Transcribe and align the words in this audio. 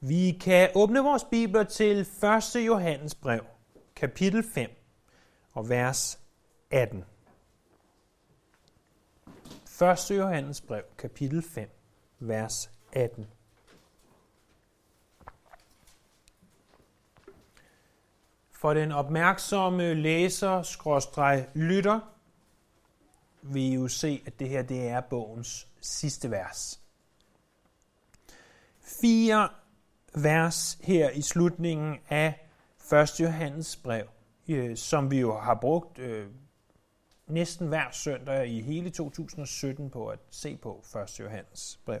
Vi 0.00 0.38
kan 0.40 0.70
åbne 0.74 1.00
vores 1.00 1.24
bibler 1.24 1.64
til 1.64 2.00
1. 2.00 2.66
Johannes 2.66 3.14
brev, 3.14 3.44
kapitel 3.96 4.42
5 4.54 4.70
og 5.52 5.68
vers 5.68 6.20
18. 6.70 7.04
1. 9.82 10.10
Johannes 10.10 10.60
brev, 10.60 10.82
kapitel 10.98 11.42
5, 11.42 11.70
vers 12.18 12.70
18. 12.92 13.26
For 18.50 18.74
den 18.74 18.92
opmærksomme 18.92 19.94
læser, 19.94 20.62
skråstreg, 20.62 21.48
lytter, 21.54 22.00
vil 23.42 23.62
I 23.62 23.74
jo 23.74 23.88
se, 23.88 24.22
at 24.26 24.38
det 24.38 24.48
her 24.48 24.62
det 24.62 24.88
er 24.88 25.00
bogens 25.00 25.68
sidste 25.80 26.30
vers. 26.30 26.80
Fire 28.80 29.48
vers 30.14 30.78
her 30.82 31.10
i 31.10 31.22
slutningen 31.22 31.98
af 32.08 32.48
1. 32.92 33.20
Johannes 33.20 33.76
brev, 33.76 34.04
øh, 34.48 34.76
som 34.76 35.10
vi 35.10 35.20
jo 35.20 35.38
har 35.38 35.54
brugt 35.54 35.98
øh, 35.98 36.26
næsten 37.26 37.68
hver 37.68 37.90
søndag 37.92 38.48
i 38.48 38.60
hele 38.60 38.90
2017 38.90 39.90
på 39.90 40.08
at 40.08 40.18
se 40.30 40.56
på 40.56 40.84
1. 41.08 41.20
Johannes 41.20 41.80
brev. 41.84 42.00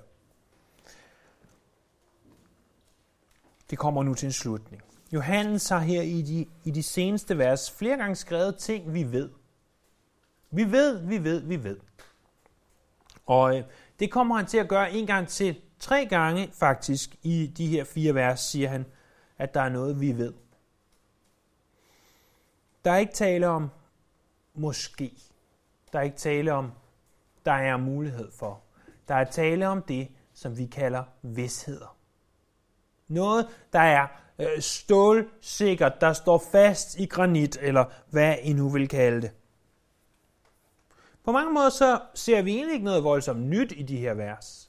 Det 3.70 3.78
kommer 3.78 4.02
nu 4.02 4.14
til 4.14 4.26
en 4.26 4.32
slutning. 4.32 4.82
Johannes 5.12 5.68
har 5.68 5.78
her 5.78 6.02
i 6.02 6.22
de, 6.22 6.46
i 6.64 6.70
de 6.70 6.82
seneste 6.82 7.38
vers 7.38 7.70
flere 7.70 7.96
gange 7.96 8.16
skrevet 8.16 8.56
ting, 8.56 8.94
vi 8.94 9.12
ved. 9.12 9.30
Vi 10.50 10.72
ved, 10.72 11.06
vi 11.06 11.24
ved, 11.24 11.40
vi 11.40 11.64
ved. 11.64 11.76
Og 13.26 13.56
øh, 13.56 13.64
det 14.00 14.10
kommer 14.10 14.36
han 14.36 14.46
til 14.46 14.58
at 14.58 14.68
gøre 14.68 14.92
en 14.92 15.06
gang 15.06 15.28
til. 15.28 15.60
Tre 15.80 16.06
gange 16.06 16.50
faktisk 16.52 17.16
i 17.22 17.46
de 17.46 17.66
her 17.66 17.84
fire 17.84 18.14
vers 18.14 18.40
siger 18.40 18.68
han, 18.68 18.86
at 19.38 19.54
der 19.54 19.60
er 19.60 19.68
noget, 19.68 20.00
vi 20.00 20.12
ved. 20.12 20.34
Der 22.84 22.90
er 22.90 22.96
ikke 22.96 23.12
tale 23.12 23.48
om 23.48 23.70
måske. 24.54 25.12
Der 25.92 25.98
er 25.98 26.02
ikke 26.02 26.16
tale 26.16 26.52
om, 26.52 26.72
der 27.44 27.52
er 27.52 27.76
mulighed 27.76 28.30
for. 28.32 28.60
Der 29.08 29.14
er 29.14 29.24
tale 29.24 29.68
om 29.68 29.82
det, 29.82 30.08
som 30.34 30.58
vi 30.58 30.66
kalder 30.66 31.04
vidsheder. 31.22 31.96
Noget, 33.08 33.48
der 33.72 33.80
er 33.80 34.06
øh, 34.38 34.60
stålsikkert, 34.60 36.00
der 36.00 36.12
står 36.12 36.44
fast 36.52 36.98
i 36.98 37.06
granit, 37.06 37.58
eller 37.60 37.84
hvad 38.10 38.36
I 38.42 38.52
nu 38.52 38.68
vil 38.68 38.88
kalde 38.88 39.22
det. 39.22 39.30
På 41.24 41.32
mange 41.32 41.52
måder 41.52 41.70
så 41.70 42.00
ser 42.14 42.42
vi 42.42 42.54
egentlig 42.54 42.74
ikke 42.74 42.84
noget 42.84 43.04
voldsomt 43.04 43.40
nyt 43.40 43.72
i 43.76 43.82
de 43.82 43.96
her 43.96 44.14
vers. 44.14 44.67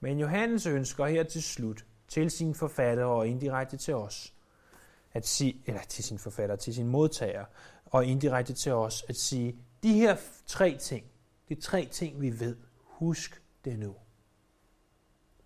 Men 0.00 0.18
Johannes 0.18 0.66
ønsker 0.66 1.06
her 1.06 1.22
til 1.22 1.42
slut, 1.42 1.84
til 2.08 2.30
sin 2.30 2.54
forfatter 2.54 3.04
og 3.04 3.28
indirekte 3.28 3.76
til 3.76 3.94
os, 3.94 4.34
at 5.12 5.26
sige, 5.26 5.62
eller 5.66 5.80
til 5.82 6.04
sin 6.04 6.18
forfatter, 6.18 6.56
til 6.56 6.74
sin 6.74 6.86
modtager, 6.86 7.44
og 7.86 8.04
indirekte 8.04 8.52
til 8.52 8.72
os, 8.72 9.04
at 9.08 9.16
sige, 9.16 9.56
de 9.82 9.92
her 9.92 10.16
tre 10.46 10.76
ting, 10.80 11.04
de 11.48 11.54
tre 11.54 11.88
ting, 11.90 12.20
vi 12.20 12.40
ved, 12.40 12.56
husk 12.78 13.42
det 13.64 13.78
nu. 13.78 13.94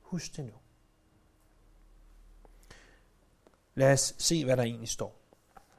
Husk 0.01 0.37
det 0.37 0.45
nu. 0.45 0.53
Lad 3.75 3.93
os 3.93 4.15
se, 4.19 4.45
hvad 4.45 4.57
der 4.57 4.63
egentlig 4.63 4.89
står. 4.89 5.21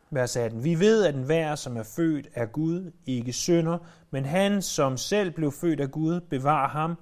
Vers 0.09 0.36
18. 0.36 0.64
Vi 0.64 0.80
ved, 0.80 1.06
at 1.06 1.16
enhver, 1.16 1.56
som 1.56 1.78
er 1.78 1.84
født 1.84 2.28
af 2.34 2.52
Gud, 2.52 2.92
ikke 3.06 3.34
synder, 3.34 3.78
men 4.12 4.26
han, 4.26 4.62
som 4.62 4.98
selv 4.98 5.31
blev 5.31 5.52
født 5.52 5.80
af 5.80 5.92
Gud, 5.92 6.22
bevarer 6.22 6.70
ham, 6.70 6.96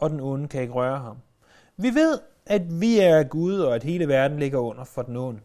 og 0.00 0.10
den 0.10 0.20
onde 0.20 0.48
kan 0.48 0.62
ikke 0.62 0.74
røre 0.74 0.98
ham. 0.98 1.16
Vi 1.76 1.94
ved, 1.94 2.20
at 2.46 2.80
vi 2.80 2.98
er 2.98 3.22
Gud, 3.22 3.60
og 3.60 3.74
at 3.74 3.82
hele 3.82 4.08
verden 4.08 4.38
ligger 4.38 4.58
under 4.58 4.84
for 4.84 5.02
den 5.02 5.16
onde. 5.16 5.40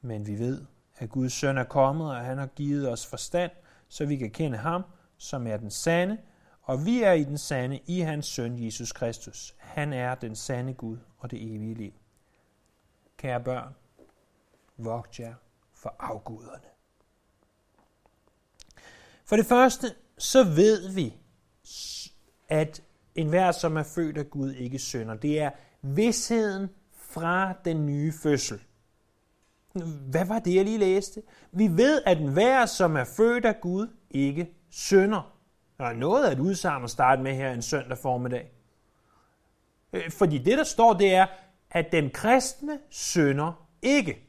Men 0.00 0.26
vi 0.26 0.38
ved, 0.38 0.62
at 0.98 1.10
Guds 1.10 1.32
søn 1.32 1.58
er 1.58 1.64
kommet, 1.64 2.10
og 2.10 2.16
han 2.16 2.38
har 2.38 2.46
givet 2.46 2.92
os 2.92 3.06
forstand, 3.06 3.50
så 3.88 4.06
vi 4.06 4.16
kan 4.16 4.30
kende 4.30 4.58
ham, 4.58 4.82
som 5.18 5.46
er 5.46 5.56
den 5.56 5.70
sande, 5.70 6.18
og 6.62 6.86
vi 6.86 7.02
er 7.02 7.12
i 7.12 7.24
den 7.24 7.38
sande 7.38 7.80
i 7.86 8.00
hans 8.00 8.26
søn 8.26 8.64
Jesus 8.64 8.92
Kristus. 8.92 9.54
Han 9.58 9.92
er 9.92 10.14
den 10.14 10.36
sande 10.36 10.74
Gud 10.74 10.98
og 11.18 11.30
det 11.30 11.54
evige 11.54 11.74
liv. 11.74 11.92
Kære 13.16 13.40
børn, 13.40 13.74
vogt 14.76 15.20
jer 15.20 15.34
for 15.74 15.96
afguderne. 15.98 16.68
For 19.24 19.36
det 19.36 19.46
første, 19.46 19.86
så 20.18 20.44
ved 20.44 20.88
vi, 20.88 21.16
at 22.48 22.82
en 23.14 23.28
hver, 23.28 23.52
som 23.52 23.76
er 23.76 23.82
født 23.82 24.18
af 24.18 24.30
Gud, 24.30 24.52
ikke 24.52 24.78
synder. 24.78 25.14
Det 25.14 25.40
er 25.40 25.50
vidsheden 25.82 26.68
fra 26.94 27.52
den 27.64 27.86
nye 27.86 28.12
fødsel. 28.22 28.62
Hvad 30.10 30.24
var 30.24 30.38
det, 30.38 30.54
jeg 30.54 30.64
lige 30.64 30.78
læste? 30.78 31.22
Vi 31.52 31.68
ved, 31.68 32.02
at 32.06 32.18
enhver, 32.18 32.66
som 32.66 32.96
er 32.96 33.04
født 33.04 33.44
af 33.44 33.60
Gud, 33.60 33.88
ikke 34.10 34.50
synder. 34.70 35.38
Der 35.78 35.84
er 35.84 35.92
noget 35.92 36.26
at 36.26 36.32
et 36.32 36.38
udsagn 36.38 36.84
at 36.84 36.90
starte 36.90 37.22
med 37.22 37.34
her 37.34 37.52
en 37.52 37.62
søndag 37.62 37.98
formiddag. 37.98 38.50
Øh, 39.92 40.10
fordi 40.10 40.38
det, 40.38 40.58
der 40.58 40.64
står, 40.64 40.92
det 40.92 41.14
er, 41.14 41.26
at 41.70 41.92
den 41.92 42.10
kristne 42.10 42.78
synder 42.90 43.68
ikke. 43.82 44.28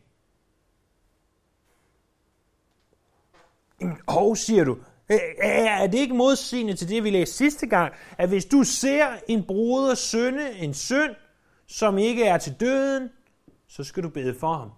Og 4.07 4.37
siger 4.37 4.63
du, 4.63 4.77
Øh, 5.13 5.19
er 5.47 5.87
det 5.87 5.97
ikke 5.97 6.13
modsigende 6.13 6.73
til 6.73 6.89
det, 6.89 7.03
vi 7.03 7.09
læste 7.09 7.35
sidste 7.35 7.67
gang, 7.67 7.93
at 8.17 8.29
hvis 8.29 8.45
du 8.45 8.63
ser 8.63 9.07
en 9.27 9.43
broder 9.43 9.95
synde 9.95 10.57
en 10.57 10.73
synd, 10.73 11.15
som 11.67 11.97
ikke 11.97 12.23
er 12.23 12.37
til 12.37 12.53
døden, 12.59 13.09
så 13.67 13.83
skal 13.83 14.03
du 14.03 14.09
bede 14.09 14.35
for 14.39 14.53
ham. 14.53 14.71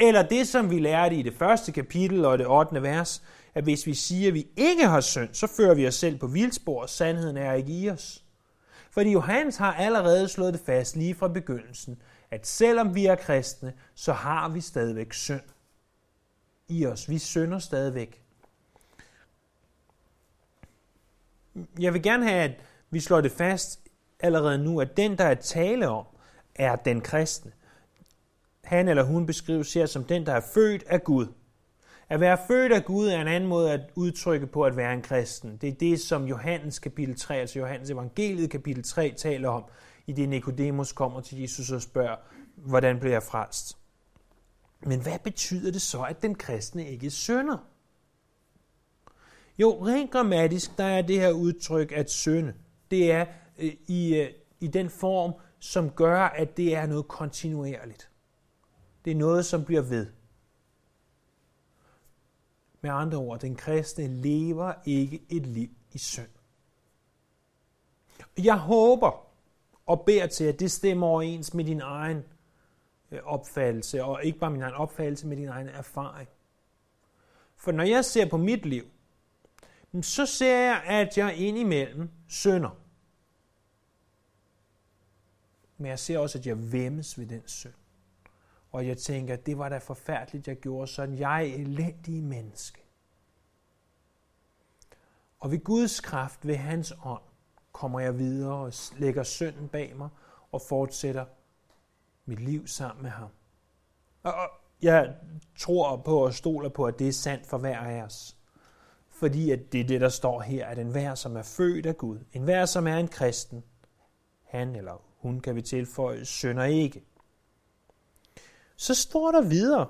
Eller 0.00 0.22
det, 0.22 0.48
som 0.48 0.70
vi 0.70 0.78
lærte 0.78 1.16
i 1.16 1.22
det 1.22 1.34
første 1.34 1.72
kapitel 1.72 2.24
og 2.24 2.38
det 2.38 2.46
8. 2.46 2.82
vers, 2.82 3.22
at 3.54 3.64
hvis 3.64 3.86
vi 3.86 3.94
siger, 3.94 4.28
at 4.28 4.34
vi 4.34 4.46
ikke 4.56 4.86
har 4.86 5.00
synd, 5.00 5.28
så 5.32 5.46
fører 5.46 5.74
vi 5.74 5.86
os 5.86 5.94
selv 5.94 6.18
på 6.18 6.26
vildspor, 6.26 6.82
og 6.82 6.88
sandheden 6.88 7.36
er 7.36 7.52
ikke 7.52 7.72
i 7.72 7.90
os. 7.90 8.24
Fordi 8.90 9.10
Johannes 9.10 9.56
har 9.56 9.72
allerede 9.74 10.28
slået 10.28 10.52
det 10.52 10.62
fast 10.66 10.96
lige 10.96 11.14
fra 11.14 11.28
begyndelsen, 11.28 12.02
at 12.30 12.46
selvom 12.46 12.94
vi 12.94 13.06
er 13.06 13.14
kristne, 13.14 13.72
så 13.94 14.12
har 14.12 14.48
vi 14.48 14.60
stadigvæk 14.60 15.12
synd 15.12 15.42
i 16.68 16.86
os. 16.86 17.08
Vi 17.08 17.18
synder 17.18 17.58
stadigvæk. 17.58 18.19
Jeg 21.78 21.94
vil 21.94 22.02
gerne 22.02 22.28
have, 22.28 22.42
at 22.42 22.60
vi 22.90 23.00
slår 23.00 23.20
det 23.20 23.32
fast 23.32 23.80
allerede 24.20 24.58
nu, 24.58 24.80
at 24.80 24.96
den, 24.96 25.18
der 25.18 25.24
er 25.24 25.34
tale 25.34 25.88
om, 25.88 26.04
er 26.54 26.76
den 26.76 27.00
kristne. 27.00 27.52
Han 28.64 28.88
eller 28.88 29.02
hun 29.02 29.26
beskrives 29.26 29.74
her 29.74 29.86
som 29.86 30.04
den, 30.04 30.26
der 30.26 30.32
er 30.32 30.40
født 30.54 30.82
af 30.86 31.04
Gud. 31.04 31.26
At 32.08 32.20
være 32.20 32.38
født 32.46 32.72
af 32.72 32.84
Gud 32.84 33.08
er 33.08 33.20
en 33.20 33.28
anden 33.28 33.48
måde 33.48 33.72
at 33.72 33.80
udtrykke 33.94 34.46
på 34.46 34.62
at 34.62 34.76
være 34.76 34.92
en 34.92 35.02
kristen. 35.02 35.56
Det 35.56 35.68
er 35.68 35.72
det, 35.72 36.00
som 36.00 36.24
Johannes 36.24 36.78
kapitel 36.78 37.16
3, 37.16 37.36
altså 37.36 37.58
Johannes 37.58 37.90
evangeliet 37.90 38.50
kapitel 38.50 38.84
3, 38.84 39.14
taler 39.16 39.48
om, 39.48 39.64
i 40.06 40.12
det 40.12 40.28
Nikodemus 40.28 40.92
kommer 40.92 41.20
til 41.20 41.40
Jesus 41.40 41.70
og 41.70 41.82
spørger, 41.82 42.16
hvordan 42.56 42.98
bliver 42.98 43.14
jeg 43.14 43.22
frelst? 43.22 43.78
Men 44.80 45.02
hvad 45.02 45.18
betyder 45.24 45.72
det 45.72 45.82
så, 45.82 46.02
at 46.02 46.22
den 46.22 46.34
kristne 46.34 46.90
ikke 46.90 47.10
synder? 47.10 47.66
Jo, 49.58 49.86
rent 49.86 50.10
grammatisk, 50.10 50.78
der 50.78 50.84
er 50.84 51.02
det 51.02 51.20
her 51.20 51.32
udtryk 51.32 51.92
at 51.92 52.10
synde. 52.10 52.54
Det 52.90 53.12
er 53.12 53.26
øh, 53.58 53.74
i, 53.86 54.16
øh, 54.16 54.30
i 54.60 54.66
den 54.66 54.90
form, 54.90 55.32
som 55.58 55.90
gør, 55.90 56.20
at 56.20 56.56
det 56.56 56.74
er 56.74 56.86
noget 56.86 57.08
kontinuerligt. 57.08 58.10
Det 59.04 59.10
er 59.10 59.14
noget, 59.14 59.46
som 59.46 59.64
bliver 59.64 59.82
ved. 59.82 60.06
Med 62.80 62.90
andre 62.90 63.18
ord, 63.18 63.40
den 63.40 63.56
kristne 63.56 64.06
lever 64.06 64.72
ikke 64.84 65.22
et 65.28 65.46
liv 65.46 65.70
i 65.92 65.98
synd. 65.98 66.28
Jeg 68.38 68.56
håber 68.56 69.26
og 69.86 70.04
beder 70.06 70.26
til, 70.26 70.44
at 70.44 70.60
det 70.60 70.70
stemmer 70.70 71.06
overens 71.06 71.54
med 71.54 71.64
din 71.64 71.80
egen 71.80 72.24
øh, 73.10 73.20
opfattelse, 73.24 74.04
og 74.04 74.24
ikke 74.24 74.38
bare 74.38 74.50
min 74.50 74.62
egen 74.62 74.74
opfattelse, 74.74 75.26
men 75.26 75.38
din 75.38 75.48
egen 75.48 75.68
erfaring. 75.68 76.28
For 77.56 77.72
når 77.72 77.84
jeg 77.84 78.04
ser 78.04 78.28
på 78.28 78.36
mit 78.36 78.66
liv, 78.66 78.84
så 80.02 80.26
ser 80.26 80.58
jeg, 80.58 80.82
at 80.86 81.18
jeg 81.18 81.36
indimellem 81.36 82.10
synder. 82.28 82.70
Men 85.76 85.86
jeg 85.86 85.98
ser 85.98 86.18
også, 86.18 86.38
at 86.38 86.46
jeg 86.46 86.72
vemmes 86.72 87.18
ved 87.18 87.26
den 87.26 87.42
synd. 87.46 87.72
Og 88.72 88.86
jeg 88.86 88.98
tænker, 88.98 89.34
at 89.34 89.46
det 89.46 89.58
var 89.58 89.68
da 89.68 89.78
forfærdeligt, 89.78 90.48
jeg 90.48 90.56
gjorde 90.56 90.86
sådan. 90.86 91.18
Jeg 91.18 91.48
er 91.48 91.54
elendig 91.54 92.22
menneske. 92.22 92.84
Og 95.40 95.50
ved 95.50 95.64
Guds 95.64 96.00
kraft, 96.00 96.46
ved 96.46 96.56
hans 96.56 96.92
ånd, 97.04 97.22
kommer 97.72 98.00
jeg 98.00 98.18
videre 98.18 98.54
og 98.54 98.72
lægger 98.96 99.22
synden 99.22 99.68
bag 99.68 99.96
mig 99.96 100.08
og 100.52 100.62
fortsætter 100.62 101.24
mit 102.24 102.40
liv 102.40 102.66
sammen 102.66 103.02
med 103.02 103.10
ham. 103.10 103.28
Og 104.22 104.50
jeg 104.82 105.16
tror 105.58 105.96
på 105.96 106.24
og 106.24 106.34
stoler 106.34 106.68
på, 106.68 106.84
at 106.84 106.98
det 106.98 107.08
er 107.08 107.12
sandt 107.12 107.46
for 107.46 107.58
hver 107.58 107.78
af 107.78 108.02
os. 108.02 108.36
Fordi 109.20 109.50
at 109.50 109.72
det 109.72 109.80
er 109.80 109.84
det, 109.84 110.00
der 110.00 110.08
står 110.08 110.40
her, 110.40 110.66
at 110.66 110.78
enhver, 110.78 111.14
som 111.14 111.36
er 111.36 111.42
født 111.42 111.86
af 111.86 111.96
Gud, 111.96 112.18
enhver, 112.32 112.66
som 112.66 112.86
er 112.86 112.96
en 112.96 113.08
kristen, 113.08 113.64
han 114.44 114.76
eller 114.76 115.02
hun 115.18 115.40
kan 115.40 115.56
vi 115.56 115.62
tilføje, 115.62 116.24
synder 116.24 116.64
ikke. 116.64 117.04
så 118.76 118.94
står 118.94 119.32
der 119.32 119.42
videre. 119.42 119.88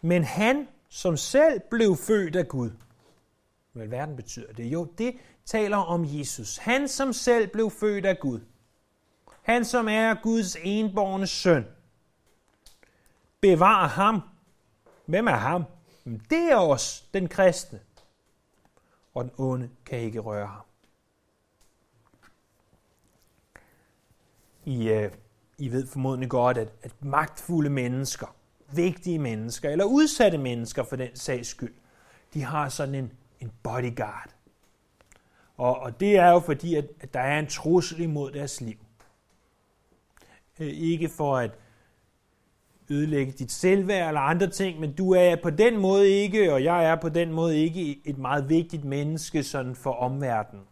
Men 0.00 0.24
han, 0.24 0.68
som 0.88 1.16
selv 1.16 1.60
blev 1.70 1.96
født 1.96 2.36
af 2.36 2.48
Gud. 2.48 2.70
Hvad 3.72 3.86
verden 3.86 4.16
betyder 4.16 4.52
det? 4.52 4.64
Jo, 4.64 4.84
det 4.84 5.16
taler 5.44 5.76
om 5.76 6.04
Jesus. 6.06 6.56
Han, 6.56 6.88
som 6.88 7.12
selv 7.12 7.48
blev 7.48 7.70
født 7.70 8.06
af 8.06 8.18
Gud. 8.18 8.40
Han, 9.42 9.64
som 9.64 9.88
er 9.88 10.14
Guds 10.22 10.56
enborne 10.62 11.26
søn. 11.26 11.66
Bevar 13.40 13.86
ham. 13.86 14.20
Hvem 15.06 15.26
er 15.26 15.36
ham? 15.36 15.64
Det 16.30 16.52
er 16.52 16.56
os, 16.56 17.08
den 17.14 17.28
kristne. 17.28 17.80
Og 19.14 19.24
den 19.24 19.32
onde 19.38 19.70
kan 19.86 19.98
ikke 19.98 20.20
røre 20.20 20.46
ham. 20.46 20.64
I, 24.64 24.92
uh, 24.92 25.12
I 25.58 25.68
ved 25.68 25.86
formodentlig 25.86 26.30
godt, 26.30 26.58
at, 26.58 26.68
at 26.82 26.92
magtfulde 27.00 27.70
mennesker, 27.70 28.36
vigtige 28.72 29.18
mennesker, 29.18 29.70
eller 29.70 29.84
udsatte 29.84 30.38
mennesker 30.38 30.82
for 30.82 30.96
den 30.96 31.16
sags 31.16 31.48
skyld, 31.48 31.74
de 32.34 32.42
har 32.42 32.68
sådan 32.68 32.94
en, 32.94 33.12
en 33.40 33.52
bodyguard. 33.62 34.34
Og, 35.56 35.78
og 35.78 36.00
det 36.00 36.16
er 36.16 36.30
jo 36.30 36.40
fordi, 36.40 36.74
at, 36.74 36.88
at 37.00 37.14
der 37.14 37.20
er 37.20 37.38
en 37.38 37.46
trussel 37.46 38.00
imod 38.00 38.32
deres 38.32 38.60
liv. 38.60 38.78
Uh, 40.60 40.66
ikke 40.66 41.08
for 41.08 41.36
at 41.36 41.50
ødelægge 42.90 43.32
dit 43.32 43.52
selvværd 43.52 44.08
eller 44.08 44.20
andre 44.20 44.50
ting, 44.50 44.80
men 44.80 44.94
du 44.94 45.12
er 45.12 45.36
på 45.42 45.50
den 45.50 45.80
måde 45.80 46.08
ikke, 46.08 46.52
og 46.52 46.64
jeg 46.64 46.84
er 46.84 46.96
på 46.96 47.08
den 47.08 47.32
måde 47.32 47.56
ikke 47.56 48.06
et 48.06 48.18
meget 48.18 48.48
vigtigt 48.48 48.84
menneske 48.84 49.42
sådan 49.42 49.76
for 49.76 49.92
omverdenen. 49.92 50.64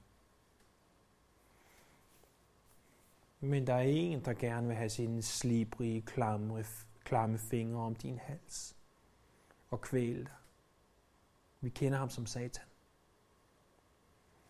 Men 3.40 3.66
der 3.66 3.74
er 3.74 3.80
en, 3.80 4.24
der 4.24 4.32
gerne 4.32 4.66
vil 4.66 4.76
have 4.76 4.88
sine 4.88 5.22
slibrige, 5.22 6.02
klamme, 6.02 6.64
klamme 7.04 7.38
fingre 7.38 7.80
om 7.80 7.94
din 7.94 8.18
hals 8.18 8.76
og 9.70 9.80
kvæle 9.80 10.24
dig. 10.24 10.32
Vi 11.60 11.68
kender 11.68 11.98
ham 11.98 12.10
som 12.10 12.26
Satan. 12.26 12.64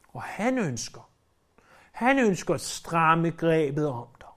Og 0.08 0.22
han 0.22 0.58
ønsker, 0.58 1.10
han 1.92 2.18
ønsker 2.18 2.54
at 2.54 2.60
stramme 2.60 3.30
grebet 3.30 3.88
om 3.88 4.08
dig. 4.20 4.28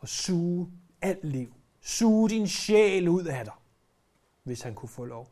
Og 0.00 0.08
suge 0.08 0.70
alt 1.02 1.24
liv. 1.24 1.54
Suge 1.80 2.28
din 2.28 2.48
sjæl 2.48 3.08
ud 3.08 3.24
af 3.24 3.44
dig, 3.44 3.54
hvis 4.42 4.62
han 4.62 4.74
kunne 4.74 4.88
få 4.88 5.04
lov. 5.04 5.30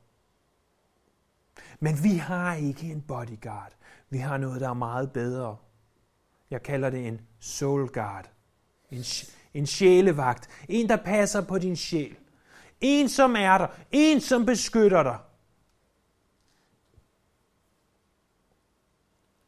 Men 1.81 2.03
vi 2.03 2.17
har 2.17 2.55
ikke 2.55 2.87
en 2.93 3.03
bodyguard. 3.03 3.73
Vi 4.11 4.19
har 4.19 4.37
noget, 4.37 4.61
der 4.61 4.69
er 4.69 4.75
meget 4.75 5.13
bedre. 5.13 5.57
Jeg 6.51 6.63
kalder 6.63 6.91
det 6.91 7.07
en 7.07 7.21
soul 7.41 7.89
guard. 7.89 8.31
En, 8.91 9.05
en 9.55 9.67
sjælevagt. 9.67 10.49
En, 10.69 10.89
der 10.89 10.97
passer 10.97 11.41
på 11.47 11.59
din 11.59 11.77
sjæl. 11.77 12.17
En, 12.81 13.09
som 13.09 13.37
er 13.37 13.59
der. 13.59 13.67
En, 13.91 14.21
som 14.21 14.47
beskytter 14.47 15.03
dig. 15.03 15.19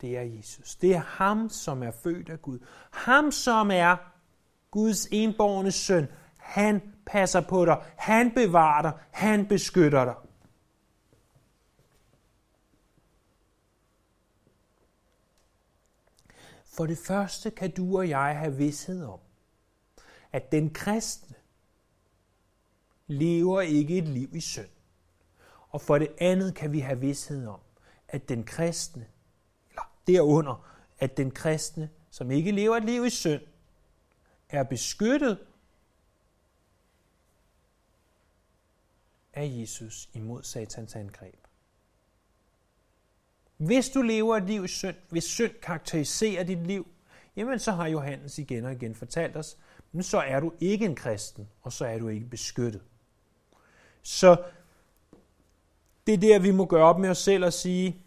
Det 0.01 0.19
er 0.19 0.23
Jesus. 0.23 0.77
Det 0.77 0.95
er 0.95 1.01
ham, 1.01 1.49
som 1.49 1.83
er 1.83 1.91
født 1.91 2.29
af 2.29 2.43
Gud. 2.43 2.59
Ham, 2.91 3.33
som 3.33 3.71
er 3.71 3.97
Guds 4.71 5.09
enborgne 5.11 5.73
søn. 5.73 6.09
Han 6.37 6.95
passer 7.07 7.41
på 7.41 7.65
dig. 7.65 7.83
Han 7.97 8.35
bevarer 8.35 8.83
dig. 8.83 8.93
Han 9.11 9.47
beskytter 9.47 10.05
dig. 10.05 10.15
For 16.65 16.87
det 16.87 16.99
første 16.99 17.51
kan 17.51 17.71
du 17.71 17.99
og 17.99 18.09
jeg 18.09 18.39
have 18.39 18.57
vidshed 18.57 19.05
om, 19.05 19.19
at 20.33 20.53
den 20.53 20.71
kristne 20.71 21.37
lever 23.07 23.61
ikke 23.61 23.99
et 23.99 24.09
liv 24.09 24.37
i 24.37 24.41
synd. 24.41 24.69
Og 25.69 25.81
for 25.81 25.99
det 25.99 26.09
andet 26.19 26.55
kan 26.55 26.73
vi 26.73 26.81
have 26.81 27.01
vidshed 27.01 27.47
om, 27.47 27.61
at 28.09 28.29
den 28.29 28.45
kristne, 28.45 29.07
eller 29.71 29.93
derunder, 30.07 30.67
at 30.99 31.17
den 31.17 31.31
kristne, 31.31 31.91
som 32.11 32.31
ikke 32.31 32.51
lever 32.51 32.77
et 32.77 32.85
liv 32.85 33.07
i 33.07 33.11
synd, 33.11 33.41
er 34.51 34.63
beskyttet 34.63 35.39
af 39.33 39.49
Jesus 39.61 40.09
imod 40.13 40.43
satans 40.43 40.97
angreb. 40.97 41.35
Hvis 43.57 43.89
du 43.89 44.03
lever 44.03 44.37
et 44.37 44.45
liv 44.45 44.65
i 44.65 44.69
synd, 44.69 44.97
hvis 45.09 45.25
synd 45.25 45.53
karakteriserer 45.63 46.45
dit 46.45 46.67
liv, 46.67 46.87
jamen 47.37 47.59
så 47.59 47.73
har 47.73 47.87
Johannes 47.87 48.39
igen 48.39 48.65
og 48.65 48.73
igen 48.73 48.95
fortalt 48.95 49.37
os, 49.37 49.57
men 49.93 50.03
så 50.03 50.19
er 50.19 50.41
du 50.41 50.53
ikke 50.61 50.85
en 50.85 50.97
kristen, 50.97 51.49
og 51.63 51.73
så 51.73 51.85
er 51.87 51.99
du 51.99 52.09
ikke 52.09 52.27
beskyttet. 52.27 52.83
Så 54.03 54.45
det 56.07 56.15
er 56.15 56.19
der, 56.19 56.39
vi 56.39 56.51
må 56.51 56.67
gøre 56.67 56.85
op 56.85 56.99
med 56.99 57.11
os 57.11 57.19
selv 57.19 57.45
og 57.45 57.53
sige, 57.53 58.05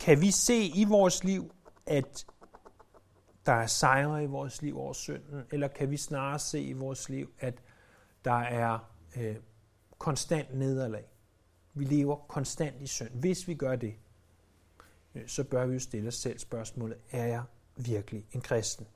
kan 0.00 0.20
vi 0.20 0.30
se 0.30 0.64
i 0.64 0.84
vores 0.84 1.24
liv, 1.24 1.54
at 1.86 2.26
der 3.46 3.52
er 3.52 3.66
sejre 3.66 4.24
i 4.24 4.26
vores 4.26 4.62
liv 4.62 4.78
over 4.78 4.92
synden, 4.92 5.42
eller 5.50 5.68
kan 5.68 5.90
vi 5.90 5.96
snarere 5.96 6.38
se 6.38 6.62
i 6.62 6.72
vores 6.72 7.08
liv, 7.08 7.32
at 7.40 7.54
der 8.24 8.40
er 8.40 8.78
øh, 9.16 9.36
konstant 9.98 10.58
nederlag? 10.58 11.04
Vi 11.74 11.84
lever 11.84 12.16
konstant 12.16 12.74
i 12.80 12.86
synd. 12.86 13.10
Hvis 13.10 13.48
vi 13.48 13.54
gør 13.54 13.76
det, 13.76 13.94
øh, 15.14 15.22
så 15.26 15.44
bør 15.44 15.66
vi 15.66 15.72
jo 15.74 15.80
stille 15.80 16.08
os 16.08 16.14
selv 16.14 16.38
spørgsmålet, 16.38 16.98
er 17.10 17.26
jeg 17.26 17.42
virkelig 17.76 18.26
en 18.32 18.40
kristen? 18.40 18.86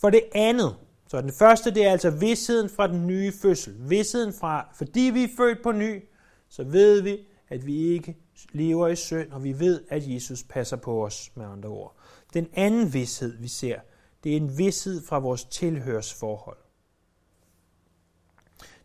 For 0.00 0.10
det 0.10 0.22
andet, 0.34 0.76
så 1.06 1.20
den 1.20 1.32
første, 1.32 1.74
det 1.74 1.86
er 1.86 1.90
altså 1.90 2.10
vidsheden 2.10 2.68
fra 2.68 2.86
den 2.86 3.06
nye 3.06 3.32
fødsel. 3.32 3.90
Vidsheden 3.90 4.32
fra, 4.32 4.68
fordi 4.74 5.00
vi 5.00 5.24
er 5.24 5.28
født 5.36 5.62
på 5.62 5.72
ny, 5.72 6.04
så 6.48 6.64
ved 6.64 7.00
vi, 7.00 7.26
at 7.48 7.66
vi 7.66 7.76
ikke 7.76 8.16
lever 8.52 8.88
i 8.88 8.96
synd, 8.96 9.32
og 9.32 9.44
vi 9.44 9.58
ved, 9.58 9.84
at 9.88 10.08
Jesus 10.08 10.42
passer 10.42 10.76
på 10.76 11.04
os, 11.06 11.32
med 11.34 11.46
andre 11.46 11.68
ord. 11.68 11.96
Den 12.34 12.48
anden 12.52 12.92
vidshed, 12.92 13.36
vi 13.36 13.48
ser, 13.48 13.80
det 14.24 14.32
er 14.32 14.36
en 14.36 14.58
vidshed 14.58 15.06
fra 15.06 15.18
vores 15.18 15.44
tilhørsforhold. 15.44 16.58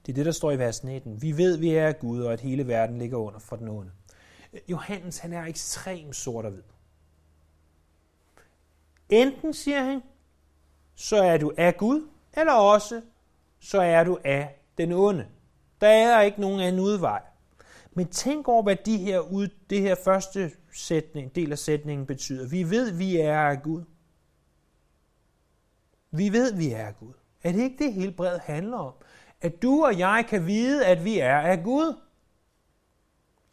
Det 0.06 0.12
er 0.12 0.16
det, 0.16 0.26
der 0.26 0.32
står 0.32 0.52
i 0.52 0.60
vers 0.60 0.84
19. 0.84 1.22
Vi 1.22 1.38
ved, 1.38 1.58
vi 1.58 1.70
er 1.70 1.92
Gud, 1.92 2.22
og 2.22 2.34
at 2.34 2.42
hele 2.42 2.68
verden 2.68 2.98
ligger 2.98 3.18
under 3.18 3.40
for 3.40 3.56
den 3.56 3.68
onde. 3.68 3.92
Johannes, 4.68 5.18
han 5.18 5.34
er 5.34 5.44
ekstremt 5.44 6.16
sort 6.16 6.46
og 6.46 6.52
hvid. 6.52 6.64
Enten, 9.10 9.54
siger 9.54 9.84
han, 9.84 10.02
så 10.96 11.16
er 11.16 11.38
du 11.38 11.54
af 11.58 11.78
Gud, 11.78 12.08
eller 12.34 12.54
også, 12.54 13.02
så 13.60 13.82
er 13.82 14.04
du 14.04 14.20
af 14.24 14.60
den 14.78 14.92
onde. 14.92 15.28
Der 15.82 15.88
er 15.88 16.22
ikke 16.22 16.42
nogen 16.42 16.60
anden 16.60 16.82
udvej. 16.82 17.22
Men 17.96 18.08
tænk 18.08 18.48
over, 18.48 18.64
hvad 18.64 18.76
de 18.86 18.98
her 18.98 19.20
ud, 19.20 19.48
det 19.70 19.82
her 19.82 19.96
første 20.04 20.52
sætning, 20.74 21.36
del 21.36 21.52
af 21.52 21.60
sætningen 21.60 22.08
betyder. 22.08 22.48
Vi 22.48 22.70
ved, 22.70 22.92
vi 22.92 23.18
er 23.18 23.40
af 23.40 23.64
Gud. 23.64 23.84
Vi 26.12 26.34
ved, 26.34 26.54
vi 26.54 26.72
er 26.72 26.86
af 26.88 26.98
Gud. 27.00 27.14
Er 27.44 27.52
det 27.52 27.62
ikke 27.62 27.84
det, 27.84 27.94
hele 27.94 28.12
brevet 28.12 28.40
handler 28.40 28.78
om? 28.78 28.94
at 29.46 29.62
du 29.62 29.86
og 29.86 30.00
jeg 30.00 30.26
kan 30.30 30.48
vide, 30.48 30.86
at 30.86 31.06
vi 31.06 31.20
er 31.20 31.38
af 31.38 31.64
Gud. 31.64 31.96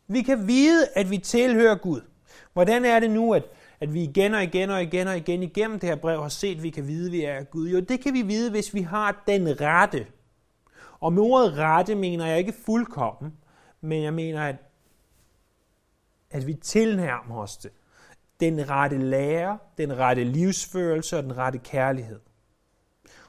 Vi 0.07 0.23
kan 0.23 0.47
vide, 0.47 0.89
at 0.95 1.11
vi 1.11 1.19
tilhører 1.19 1.75
Gud. 1.75 2.01
Hvordan 2.53 2.85
er 2.85 3.01
det 3.01 3.11
nu, 3.11 3.35
at, 3.35 3.43
at 3.81 3.95
vi 3.95 4.03
igen 4.03 4.35
og 4.35 4.43
igen 4.43 4.71
og 4.71 4.83
igen 4.83 5.09
og 5.09 5.17
igen 5.17 5.43
igennem 5.43 5.81
det 5.81 5.89
her 5.89 5.97
brev 5.97 6.23
har 6.23 6.29
set, 6.29 6.57
at 6.57 6.63
vi 6.63 6.71
kan 6.71 6.87
vide, 6.87 7.07
at 7.07 7.13
vi 7.13 7.25
er 7.25 7.35
af 7.35 7.51
Gud? 7.51 7.69
Jo, 7.69 7.81
det 7.81 8.01
kan 8.01 8.15
vi 8.15 8.23
vide, 8.23 8.51
hvis 8.51 8.75
vi 8.75 8.81
har 8.81 9.23
den 9.27 9.61
rette. 9.61 10.07
Og 11.01 11.13
med 11.13 11.23
ordet 11.23 11.59
rette 11.59 11.95
mener 11.95 12.27
jeg 12.27 12.39
ikke 12.39 12.55
fuldkommen, 12.67 13.33
men 13.83 14.03
jeg 14.03 14.15
mener, 14.15 14.43
at, 14.43 14.57
at 16.31 16.47
vi 16.47 16.55
tilnærmer 16.55 17.37
os 17.37 17.57
det. 17.57 17.71
Den 18.41 18.69
rette 18.71 18.99
lære, 18.99 19.59
den 19.79 19.99
rette 19.99 20.25
livsførelse 20.25 21.17
og 21.17 21.23
den 21.23 21.37
rette 21.37 21.59
kærlighed. 21.59 22.21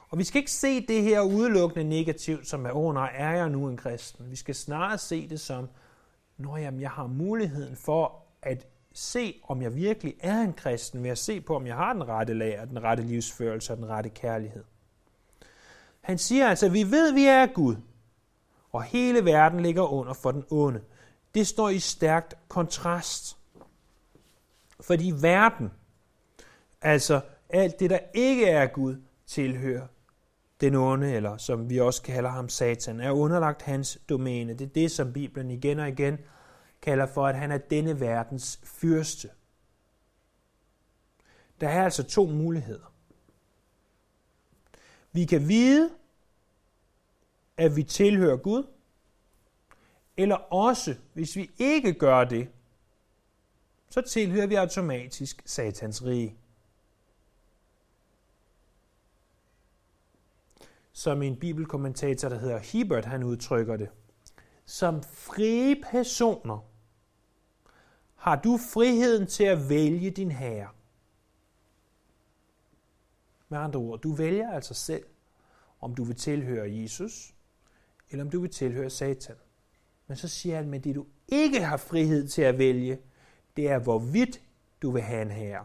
Og 0.08 0.18
vi 0.18 0.24
skal 0.24 0.38
ikke 0.38 0.50
se 0.50 0.86
det 0.86 1.02
her 1.02 1.20
udelukkende 1.20 1.88
negativt, 1.88 2.48
som 2.48 2.66
er, 2.66 2.70
åh 2.70 2.84
oh, 2.84 2.94
nej, 2.94 3.12
er 3.14 3.30
jeg 3.30 3.50
nu 3.50 3.68
en 3.68 3.76
kristen? 3.76 4.30
Vi 4.30 4.36
skal 4.36 4.54
snarere 4.54 4.98
se 4.98 5.28
det 5.28 5.40
som, 5.40 5.68
når 6.36 6.56
jamen, 6.56 6.80
jeg 6.80 6.90
har 6.90 7.06
muligheden 7.06 7.76
for 7.76 8.24
at 8.42 8.66
se, 8.92 9.40
om 9.48 9.62
jeg 9.62 9.74
virkelig 9.74 10.14
er 10.20 10.40
en 10.40 10.52
kristen, 10.52 11.02
ved 11.02 11.10
at 11.10 11.18
se 11.18 11.40
på, 11.40 11.56
om 11.56 11.66
jeg 11.66 11.76
har 11.76 11.92
den 11.92 12.08
rette 12.08 12.34
lære, 12.34 12.66
den 12.66 12.82
rette 12.82 13.02
livsførelse 13.02 13.72
og 13.72 13.76
den 13.76 13.88
rette 13.88 14.10
kærlighed. 14.10 14.64
Han 16.00 16.18
siger 16.18 16.48
altså, 16.48 16.68
vi 16.68 16.90
ved, 16.90 17.12
vi 17.12 17.24
er 17.24 17.46
Gud, 17.46 17.76
og 18.74 18.82
hele 18.82 19.24
verden 19.24 19.60
ligger 19.60 19.82
under 19.82 20.12
for 20.12 20.32
den 20.32 20.44
onde. 20.50 20.80
Det 21.34 21.46
står 21.46 21.68
i 21.68 21.78
stærkt 21.78 22.34
kontrast. 22.48 23.36
Fordi 24.80 25.12
verden, 25.20 25.70
altså 26.82 27.20
alt 27.48 27.80
det, 27.80 27.90
der 27.90 27.98
ikke 28.14 28.46
er 28.46 28.66
Gud, 28.66 28.96
tilhører 29.26 29.86
den 30.60 30.74
onde, 30.74 31.12
eller 31.12 31.36
som 31.36 31.70
vi 31.70 31.80
også 31.80 32.02
kalder 32.02 32.30
ham 32.30 32.48
Satan, 32.48 33.00
er 33.00 33.10
underlagt 33.10 33.62
hans 33.62 33.98
domæne. 34.08 34.54
Det 34.54 34.64
er 34.64 34.72
det, 34.72 34.90
som 34.90 35.12
Bibelen 35.12 35.50
igen 35.50 35.78
og 35.78 35.88
igen 35.88 36.18
kalder 36.82 37.06
for, 37.06 37.26
at 37.26 37.34
han 37.34 37.50
er 37.50 37.58
denne 37.58 38.00
verdens 38.00 38.60
fyrste. 38.64 39.28
Der 41.60 41.68
er 41.68 41.84
altså 41.84 42.02
to 42.02 42.26
muligheder. 42.26 42.92
Vi 45.12 45.24
kan 45.24 45.48
vide, 45.48 45.90
at 47.56 47.76
vi 47.76 47.82
tilhører 47.82 48.36
Gud, 48.36 48.66
eller 50.16 50.36
også, 50.36 50.96
hvis 51.12 51.36
vi 51.36 51.50
ikke 51.58 51.92
gør 51.92 52.24
det, 52.24 52.48
så 53.88 54.00
tilhører 54.00 54.46
vi 54.46 54.54
automatisk 54.54 55.42
satans 55.46 56.04
rige. 56.04 56.36
Som 60.92 61.22
en 61.22 61.36
bibelkommentator, 61.36 62.28
der 62.28 62.38
hedder 62.38 62.58
Hebert, 62.58 63.04
han 63.04 63.22
udtrykker 63.22 63.76
det. 63.76 63.88
Som 64.64 65.02
frie 65.02 65.82
personer 65.90 66.58
har 68.14 68.36
du 68.36 68.58
friheden 68.74 69.26
til 69.26 69.44
at 69.44 69.68
vælge 69.68 70.10
din 70.10 70.30
herre. 70.30 70.68
Med 73.48 73.58
andre 73.58 73.80
ord, 73.80 74.00
du 74.00 74.12
vælger 74.12 74.52
altså 74.52 74.74
selv, 74.74 75.04
om 75.80 75.94
du 75.94 76.04
vil 76.04 76.16
tilhøre 76.16 76.72
Jesus, 76.72 77.33
eller 78.14 78.24
om 78.24 78.30
du 78.30 78.40
vil 78.40 78.50
tilhøre 78.50 78.90
Satan. 78.90 79.36
Men 80.06 80.16
så 80.16 80.28
siger 80.28 80.56
han, 80.56 80.68
men 80.68 80.80
det 80.80 80.94
du 80.94 81.06
ikke 81.28 81.60
har 81.60 81.76
frihed 81.76 82.28
til 82.28 82.42
at 82.42 82.58
vælge, 82.58 82.98
det 83.56 83.68
er 83.68 83.78
hvorvidt 83.78 84.40
du 84.82 84.90
vil 84.90 85.02
have 85.02 85.22
en 85.22 85.30
herre. 85.30 85.64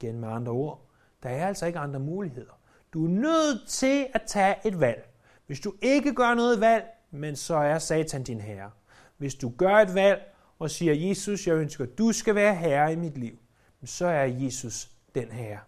Igen 0.00 0.20
med 0.20 0.28
andre 0.28 0.52
ord, 0.52 0.86
der 1.22 1.28
er 1.28 1.46
altså 1.46 1.66
ikke 1.66 1.78
andre 1.78 2.00
muligheder. 2.00 2.60
Du 2.92 3.04
er 3.04 3.08
nødt 3.08 3.68
til 3.68 4.06
at 4.14 4.22
tage 4.26 4.56
et 4.64 4.80
valg. 4.80 5.08
Hvis 5.46 5.60
du 5.60 5.74
ikke 5.82 6.14
gør 6.14 6.34
noget 6.34 6.60
valg, 6.60 6.84
men 7.10 7.36
så 7.36 7.54
er 7.54 7.78
Satan 7.78 8.22
din 8.22 8.40
herre. 8.40 8.70
Hvis 9.16 9.34
du 9.34 9.52
gør 9.58 9.74
et 9.74 9.94
valg 9.94 10.34
og 10.58 10.70
siger, 10.70 10.94
Jesus, 10.94 11.46
jeg 11.46 11.56
ønsker, 11.56 11.86
du 11.86 12.12
skal 12.12 12.34
være 12.34 12.54
herre 12.54 12.92
i 12.92 12.96
mit 12.96 13.18
liv, 13.18 13.38
så 13.84 14.06
er 14.06 14.24
Jesus 14.24 14.90
den 15.14 15.30
herre. 15.30 15.60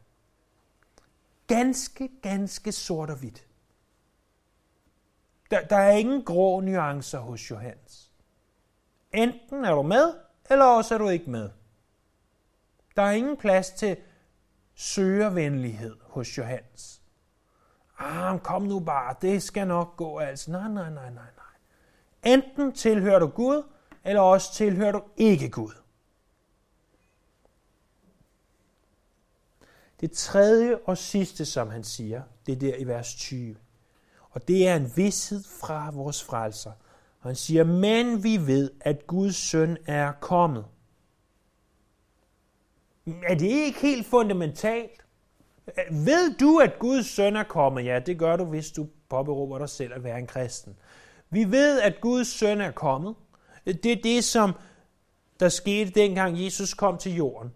Ganske, 1.47 2.09
ganske 2.23 2.73
sort 2.73 3.11
og 3.11 3.17
hvidt. 3.17 3.48
Der, 5.51 5.67
der 5.67 5.77
er 5.77 5.91
ingen 5.91 6.25
grå 6.25 6.61
nuancer 6.61 7.19
hos 7.19 7.51
Johannes. 7.51 8.13
Enten 9.13 9.65
er 9.65 9.75
du 9.75 9.83
med, 9.83 10.15
eller 10.51 10.65
også 10.65 10.95
er 10.95 10.99
du 10.99 11.09
ikke 11.09 11.31
med. 11.31 11.51
Der 12.97 13.03
er 13.03 13.11
ingen 13.11 13.37
plads 13.37 13.71
til 13.71 13.97
søgervenlighed 14.75 15.97
hos 16.03 16.39
Johannes. 16.39 17.03
Ah, 17.99 18.41
kom 18.41 18.63
nu 18.63 18.81
bare, 18.81 19.15
det 19.23 19.43
skal 19.43 19.67
nok 19.67 19.97
gå 19.97 20.19
altså. 20.19 20.51
Nej, 20.51 20.69
nej, 20.69 20.91
nej, 20.91 21.11
nej, 21.11 21.25
nej. 21.37 22.35
Enten 22.35 22.73
tilhører 22.73 23.19
du 23.19 23.27
Gud, 23.27 23.63
eller 24.05 24.21
også 24.21 24.55
tilhører 24.55 24.93
du 24.93 25.03
ikke 25.17 25.51
Gud. 25.51 25.73
Det 30.01 30.13
tredje 30.13 30.79
og 30.87 30.99
sidste, 30.99 31.45
som 31.45 31.71
han 31.71 31.85
siger, 31.85 32.23
det 32.47 32.53
er 32.53 32.59
der 32.59 32.77
i 32.77 32.85
vers 32.85 33.15
20. 33.15 33.57
Og 34.39 34.49
det 34.49 34.69
er 34.69 34.77
en 34.77 34.93
vidshed 34.97 35.43
fra 35.61 35.91
vores 35.91 36.25
frelser. 36.25 36.71
Og 37.21 37.29
han 37.29 37.37
siger, 37.37 37.65
men 37.65 38.25
vi 38.25 38.47
ved, 38.47 38.71
at 38.81 39.07
Guds 39.07 39.37
søn 39.37 39.77
er 39.87 40.13
kommet. 40.13 40.65
Er 43.07 43.35
det 43.35 43.47
ikke 43.47 43.81
helt 43.81 44.07
fundamentalt? 44.07 45.05
Ved 45.91 46.37
du, 46.37 46.59
at 46.59 46.79
Guds 46.79 47.07
søn 47.07 47.37
er 47.37 47.43
kommet? 47.43 47.85
Ja, 47.85 47.99
det 47.99 48.19
gør 48.19 48.37
du, 48.37 48.45
hvis 48.45 48.71
du 48.71 48.89
påberåber 49.09 49.59
dig 49.59 49.69
selv 49.69 49.95
at 49.95 50.05
være 50.05 50.19
en 50.19 50.27
kristen. 50.27 50.77
Vi 51.31 51.45
ved, 51.45 51.81
at 51.81 52.01
Guds 52.01 52.29
søn 52.29 52.61
er 52.61 52.71
kommet. 52.71 53.15
Det 53.67 53.87
er 53.87 54.03
det, 54.03 54.25
som 54.25 54.53
der 55.41 55.49
skete 55.49 55.91
dengang 55.91 56.45
Jesus 56.45 56.75
kom 56.75 56.99
til 56.99 57.15
jorden. 57.15 57.53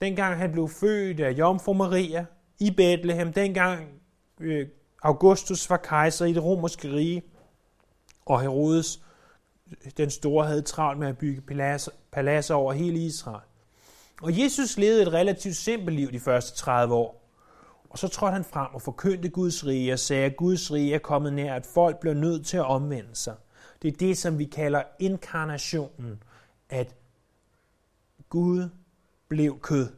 Dengang 0.00 0.36
han 0.36 0.52
blev 0.52 0.68
født 0.68 1.20
af 1.20 1.30
Jomfru 1.30 1.72
Maria 1.72 2.26
i 2.58 2.70
Bethlehem, 2.70 3.32
dengang 3.32 4.03
Øh, 4.40 4.68
Augustus 5.02 5.70
var 5.70 5.76
kejser 5.76 6.26
i 6.26 6.32
det 6.32 6.44
romerske 6.44 6.92
rige, 6.92 7.22
og 8.26 8.40
Herodes 8.40 9.00
den 9.96 10.10
store 10.10 10.46
havde 10.46 10.62
travlt 10.62 10.98
med 10.98 11.08
at 11.08 11.18
bygge 11.18 11.42
paladser 12.12 12.54
over 12.54 12.72
hele 12.72 12.98
Israel. 12.98 13.48
Og 14.22 14.38
Jesus 14.40 14.78
levede 14.78 15.02
et 15.02 15.12
relativt 15.12 15.56
simpelt 15.56 15.96
liv 15.96 16.12
de 16.12 16.20
første 16.20 16.56
30 16.56 16.94
år. 16.94 17.24
Og 17.90 17.98
så 17.98 18.08
trådte 18.08 18.32
han 18.32 18.44
frem 18.44 18.74
og 18.74 18.82
forkyndte 18.82 19.28
Guds 19.28 19.66
rige 19.66 19.92
og 19.92 19.98
sagde, 19.98 20.24
at 20.24 20.36
Guds 20.36 20.72
rige 20.72 20.94
er 20.94 20.98
kommet 20.98 21.32
nær, 21.32 21.54
at 21.54 21.66
folk 21.66 22.00
bliver 22.00 22.14
nødt 22.14 22.46
til 22.46 22.56
at 22.56 22.66
omvende 22.66 23.14
sig. 23.14 23.34
Det 23.82 23.92
er 23.92 23.96
det, 23.96 24.18
som 24.18 24.38
vi 24.38 24.44
kalder 24.44 24.82
inkarnationen, 24.98 26.22
at 26.70 26.94
Gud 28.28 28.68
blev 29.28 29.60
kød. 29.60 29.88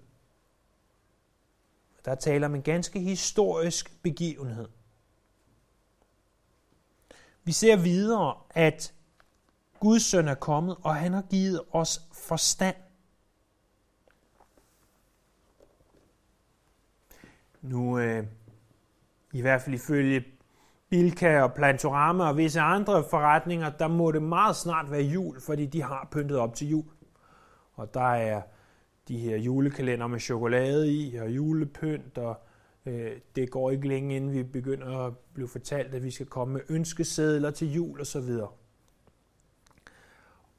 Der 2.07 2.15
taler 2.15 2.47
om 2.47 2.55
en 2.55 2.63
ganske 2.63 3.01
historisk 3.01 4.03
begivenhed. 4.03 4.69
Vi 7.45 7.53
ser 7.53 7.77
videre, 7.77 8.35
at 8.51 8.95
Guds 9.81 10.03
søn 10.03 10.29
er 10.29 10.35
kommet, 10.35 10.77
og 10.83 10.95
han 10.95 11.13
har 11.13 11.23
givet 11.23 11.61
os 11.73 12.01
forstand. 12.13 12.77
Nu, 17.63 17.99
øh, 17.99 18.27
i 19.33 19.41
hvert 19.41 19.63
fald 19.63 19.75
ifølge 19.75 20.25
Bilka 20.89 21.43
og 21.43 21.55
Plantorama 21.55 22.29
og 22.29 22.37
visse 22.37 22.61
andre 22.61 23.05
forretninger, 23.11 23.71
der 23.71 23.89
må 23.89 24.13
det 24.13 24.23
meget 24.23 24.57
snart 24.57 24.91
være 24.91 25.03
jul, 25.03 25.41
fordi 25.41 25.67
de 25.67 25.83
har 25.83 26.09
pyntet 26.11 26.39
op 26.39 26.55
til 26.55 26.69
jul. 26.69 26.91
Og 27.75 27.95
der 27.95 28.15
er 28.15 28.43
de 29.09 29.19
her 29.19 29.37
julekalender 29.37 30.07
med 30.07 30.21
chokolade 30.21 30.93
i 30.93 31.17
og 31.17 31.31
julepynt, 31.31 32.19
og 32.19 32.37
øh, 32.87 33.13
det 33.37 33.51
går 33.51 33.71
ikke 33.71 33.89
længe 33.89 34.17
inden 34.17 34.33
vi 34.33 34.43
begynder 34.43 35.07
at 35.07 35.13
blive 35.35 35.49
fortalt, 35.49 35.95
at 35.95 36.05
vi 36.05 36.11
skal 36.11 36.27
komme 36.27 36.55
med 36.55 36.61
ønskesedler 36.69 37.51
til 37.51 37.73
jul 37.73 38.01
og 38.01 38.07
så 38.07 38.21
videre. 38.21 38.49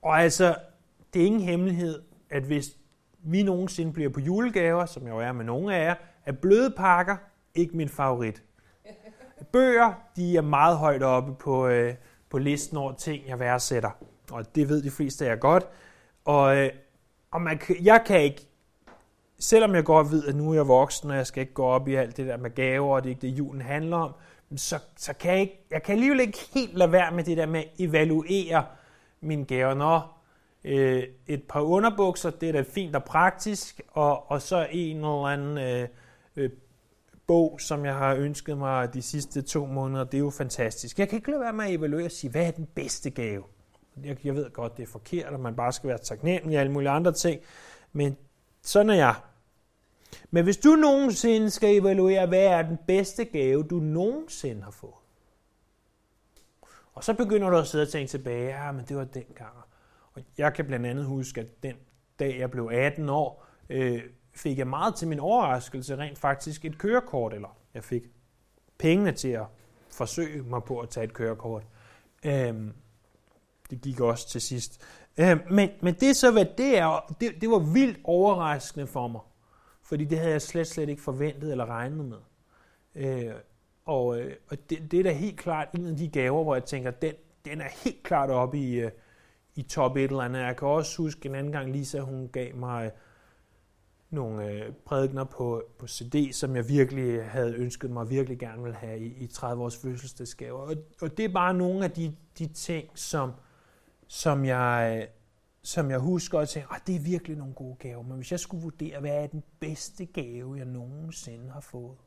Og 0.01 0.21
altså, 0.21 0.55
det 1.13 1.21
er 1.21 1.25
ingen 1.25 1.41
hemmelighed, 1.41 2.01
at 2.29 2.43
hvis 2.43 2.77
vi 3.19 3.43
nogensinde 3.43 3.93
bliver 3.93 4.09
på 4.09 4.19
julegaver, 4.19 4.85
som 4.85 5.03
jeg 5.03 5.11
jo 5.11 5.19
er 5.19 5.31
med 5.31 5.45
nogle 5.45 5.75
af 5.75 5.85
jer, 5.85 5.95
er 6.25 6.31
bløde 6.31 6.73
pakker 6.77 7.17
ikke 7.55 7.77
min 7.77 7.89
favorit. 7.89 8.43
Bøger, 9.51 9.93
de 10.15 10.37
er 10.37 10.41
meget 10.41 10.77
højt 10.77 11.03
oppe 11.03 11.35
på, 11.35 11.67
øh, 11.67 11.95
på 12.29 12.37
listen 12.37 12.77
over 12.77 12.93
ting, 12.93 13.27
jeg 13.27 13.39
værdsætter. 13.39 13.89
Og 14.31 14.55
det 14.55 14.69
ved 14.69 14.81
de 14.81 14.91
fleste 14.91 15.25
af 15.25 15.29
jer 15.29 15.35
godt. 15.35 15.67
Og, 16.25 16.57
øh, 16.57 16.69
og 17.31 17.41
man, 17.41 17.61
jeg 17.81 18.03
kan 18.05 18.21
ikke, 18.21 18.47
selvom 19.39 19.75
jeg 19.75 19.83
godt 19.83 20.11
ved, 20.11 20.25
at 20.25 20.35
nu 20.35 20.49
er 20.49 20.53
jeg 20.53 20.67
voksen, 20.67 21.11
og 21.11 21.17
jeg 21.17 21.27
skal 21.27 21.41
ikke 21.41 21.53
gå 21.53 21.65
op 21.65 21.87
i 21.87 21.95
alt 21.95 22.17
det 22.17 22.27
der 22.27 22.37
med 22.37 22.55
gaver, 22.55 22.95
og 22.95 23.03
det 23.03 23.09
er 23.09 23.15
ikke 23.15 23.27
det, 23.27 23.37
julen 23.37 23.61
handler 23.61 23.97
om, 23.97 24.11
så, 24.55 24.79
så 24.97 25.13
kan 25.13 25.31
jeg 25.31 25.41
ikke, 25.41 25.65
jeg 25.71 25.83
kan 25.83 25.93
alligevel 25.93 26.19
ikke 26.19 26.39
helt 26.53 26.77
lade 26.77 26.91
være 26.91 27.11
med 27.11 27.23
det 27.23 27.37
der 27.37 27.45
med 27.45 27.59
at 27.59 27.69
evaluere 27.79 28.65
mine 29.21 29.45
gaver. 29.45 29.73
Nå, 29.73 29.99
øh, 30.63 31.03
et 31.27 31.43
par 31.43 31.61
underbukser, 31.61 32.29
det 32.29 32.49
er 32.49 32.53
da 32.53 32.61
fint 32.61 32.95
og 32.95 33.03
praktisk, 33.03 33.81
og, 33.87 34.31
og 34.31 34.41
så 34.41 34.67
en 34.71 34.97
eller 34.97 35.27
anden 35.27 35.57
øh, 35.57 35.87
øh, 36.35 36.49
bog, 37.27 37.61
som 37.61 37.85
jeg 37.85 37.95
har 37.95 38.15
ønsket 38.15 38.57
mig 38.57 38.93
de 38.93 39.01
sidste 39.01 39.41
to 39.41 39.65
måneder, 39.65 40.03
det 40.03 40.13
er 40.13 40.19
jo 40.19 40.29
fantastisk. 40.29 40.99
Jeg 40.99 41.09
kan 41.09 41.17
ikke 41.17 41.31
lade 41.31 41.41
være 41.41 41.53
med 41.53 41.65
at 41.65 41.73
evaluere 41.73 42.05
og 42.05 42.11
sige, 42.11 42.31
hvad 42.31 42.47
er 42.47 42.51
den 42.51 42.67
bedste 42.75 43.09
gave? 43.09 43.43
Jeg, 44.03 44.25
jeg 44.25 44.35
ved 44.35 44.51
godt, 44.51 44.77
det 44.77 44.83
er 44.83 44.87
forkert, 44.87 45.33
og 45.33 45.39
man 45.39 45.55
bare 45.55 45.73
skal 45.73 45.87
være 45.87 45.97
taknemmelig 45.97 46.57
og 46.57 46.61
alle 46.61 46.71
mulige 46.71 46.89
andre 46.89 47.11
ting, 47.13 47.41
men 47.93 48.17
sådan 48.61 48.89
er 48.89 48.95
jeg. 48.95 49.15
Men 50.31 50.43
hvis 50.43 50.57
du 50.57 50.69
nogensinde 50.69 51.49
skal 51.49 51.77
evaluere, 51.77 52.27
hvad 52.27 52.45
er 52.45 52.61
den 52.61 52.77
bedste 52.87 53.25
gave, 53.25 53.63
du 53.63 53.79
nogensinde 53.79 54.63
har 54.63 54.71
fået, 54.71 54.93
og 56.93 57.03
så 57.03 57.13
begynder 57.13 57.49
du 57.49 57.57
at 57.57 57.67
sidde 57.67 57.81
og 57.81 57.89
tænke 57.89 58.09
tilbage, 58.09 58.63
ja, 58.63 58.71
men 58.71 58.85
det 58.85 58.97
var 58.97 59.03
dengang. 59.03 59.53
Og 60.13 60.21
jeg 60.37 60.53
kan 60.53 60.65
blandt 60.65 60.85
andet 60.85 61.05
huske, 61.05 61.41
at 61.41 61.63
den 61.63 61.75
dag, 62.19 62.39
jeg 62.39 62.51
blev 62.51 62.69
18 62.73 63.09
år, 63.09 63.45
øh, 63.69 64.01
fik 64.31 64.57
jeg 64.57 64.67
meget 64.67 64.95
til 64.95 65.07
min 65.07 65.19
overraskelse 65.19 65.97
rent 65.97 66.17
faktisk 66.17 66.65
et 66.65 66.77
kørekort, 66.77 67.33
eller 67.33 67.57
jeg 67.73 67.83
fik 67.83 68.03
pengene 68.77 69.11
til 69.11 69.29
at 69.29 69.45
forsøge 69.89 70.43
mig 70.43 70.63
på 70.63 70.79
at 70.79 70.89
tage 70.89 71.03
et 71.03 71.13
kørekort. 71.13 71.63
Øhm, 72.25 72.73
det 73.69 73.81
gik 73.81 73.99
også 73.99 74.29
til 74.29 74.41
sidst. 74.41 74.81
Øh, 75.17 75.37
men, 75.51 75.69
men 75.81 75.93
det 75.93 76.15
så, 76.15 76.31
hvad 76.31 76.45
det 76.57 76.77
er, 76.77 77.15
det, 77.21 77.41
det 77.41 77.49
var 77.49 77.59
vildt 77.59 77.99
overraskende 78.03 78.87
for 78.87 79.07
mig. 79.07 79.21
Fordi 79.83 80.05
det 80.05 80.17
havde 80.17 80.31
jeg 80.31 80.41
slet, 80.41 80.67
slet 80.67 80.89
ikke 80.89 81.01
forventet 81.01 81.51
eller 81.51 81.65
regnet 81.65 82.05
med. 82.05 82.17
Øh, 82.95 83.33
og, 83.85 84.19
øh, 84.19 84.35
og 84.49 84.69
det, 84.69 84.91
det 84.91 84.99
er 84.99 85.03
da 85.03 85.11
helt 85.11 85.37
klart 85.37 85.67
en 85.73 85.85
af 85.85 85.95
de 85.95 86.07
gaver, 86.07 86.43
hvor 86.43 86.55
jeg 86.55 86.63
tænker, 86.63 86.91
den, 86.91 87.13
den 87.45 87.61
er 87.61 87.69
helt 87.83 88.03
klart 88.03 88.29
oppe 88.29 88.57
i, 88.57 88.73
øh, 88.73 88.91
i 89.55 89.61
top 89.61 89.97
et 89.97 90.03
eller 90.03 90.23
andet. 90.23 90.39
Jeg 90.39 90.57
kan 90.57 90.67
også 90.67 90.97
huske 90.97 91.29
en 91.29 91.35
anden 91.35 91.51
gang, 91.51 91.71
Lisa, 91.71 91.99
hun 91.99 92.27
gav 92.27 92.55
mig 92.55 92.85
øh, 92.85 92.91
nogle 94.09 94.51
øh, 94.51 94.73
prædikner 94.85 95.23
på, 95.23 95.63
på 95.79 95.87
CD, 95.87 96.33
som 96.33 96.55
jeg 96.55 96.69
virkelig 96.69 97.25
havde 97.25 97.53
ønsket 97.53 97.91
mig 97.91 98.09
virkelig 98.09 98.39
gerne 98.39 98.63
vil 98.63 98.73
have 98.73 98.99
i, 98.99 99.05
i 99.05 99.27
30 99.27 99.63
års 99.63 99.77
fødselsdagsgave. 99.77 100.59
Og, 100.59 100.75
og 101.01 101.17
det 101.17 101.25
er 101.25 101.29
bare 101.29 101.53
nogle 101.53 101.83
af 101.83 101.91
de, 101.91 102.15
de 102.39 102.47
ting, 102.47 102.89
som, 102.95 103.31
som, 104.07 104.45
jeg, 104.45 105.07
som 105.61 105.91
jeg 105.91 105.99
husker 105.99 106.39
og 106.39 106.49
tænker, 106.49 106.69
at 106.69 106.87
det 106.87 106.95
er 106.95 106.99
virkelig 106.99 107.37
nogle 107.37 107.53
gode 107.53 107.75
gaver, 107.75 108.03
men 108.03 108.17
hvis 108.17 108.31
jeg 108.31 108.39
skulle 108.39 108.63
vurdere, 108.63 108.99
hvad 108.99 109.23
er 109.23 109.27
den 109.27 109.43
bedste 109.59 110.05
gave, 110.05 110.57
jeg 110.57 110.65
nogensinde 110.65 111.51
har 111.51 111.59
fået, 111.59 111.97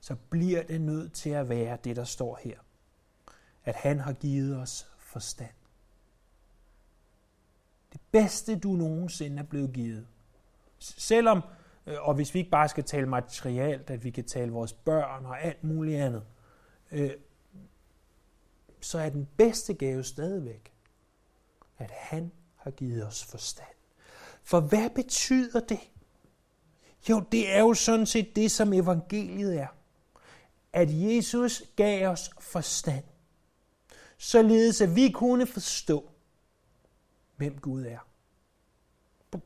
så 0.00 0.16
bliver 0.30 0.62
det 0.62 0.80
nødt 0.80 1.12
til 1.12 1.30
at 1.30 1.48
være 1.48 1.78
det, 1.84 1.96
der 1.96 2.04
står 2.04 2.38
her. 2.42 2.58
At 3.64 3.74
han 3.74 4.00
har 4.00 4.12
givet 4.12 4.56
os 4.56 4.90
forstand. 4.98 5.54
Det 7.92 8.00
bedste, 8.12 8.58
du 8.58 8.68
nogensinde 8.72 9.38
er 9.38 9.46
blevet 9.46 9.72
givet. 9.72 10.06
Selvom, 10.78 11.42
øh, 11.86 11.96
og 12.00 12.14
hvis 12.14 12.34
vi 12.34 12.38
ikke 12.38 12.50
bare 12.50 12.68
skal 12.68 12.84
tale 12.84 13.06
materialt, 13.06 13.90
at 13.90 14.04
vi 14.04 14.10
kan 14.10 14.24
tale 14.24 14.52
vores 14.52 14.72
børn 14.72 15.26
og 15.26 15.42
alt 15.42 15.64
muligt 15.64 16.00
andet, 16.00 16.22
øh, 16.92 17.10
så 18.80 18.98
er 18.98 19.08
den 19.08 19.28
bedste 19.36 19.74
gave 19.74 20.04
stadigvæk, 20.04 20.73
at 21.84 21.90
han 21.90 22.32
har 22.56 22.70
givet 22.70 23.06
os 23.06 23.24
forstand. 23.24 23.74
For 24.42 24.60
hvad 24.60 24.90
betyder 24.90 25.60
det? 25.60 25.80
Jo, 27.10 27.20
det 27.32 27.50
er 27.50 27.60
jo 27.60 27.74
sådan 27.74 28.06
set 28.06 28.36
det, 28.36 28.50
som 28.50 28.72
evangeliet 28.72 29.60
er. 29.60 29.68
At 30.72 30.88
Jesus 30.90 31.62
gav 31.76 32.08
os 32.08 32.30
forstand, 32.40 33.04
således 34.18 34.80
at 34.80 34.96
vi 34.96 35.10
kunne 35.10 35.46
forstå, 35.46 36.10
hvem 37.36 37.58
Gud 37.58 37.84
er. 37.84 37.98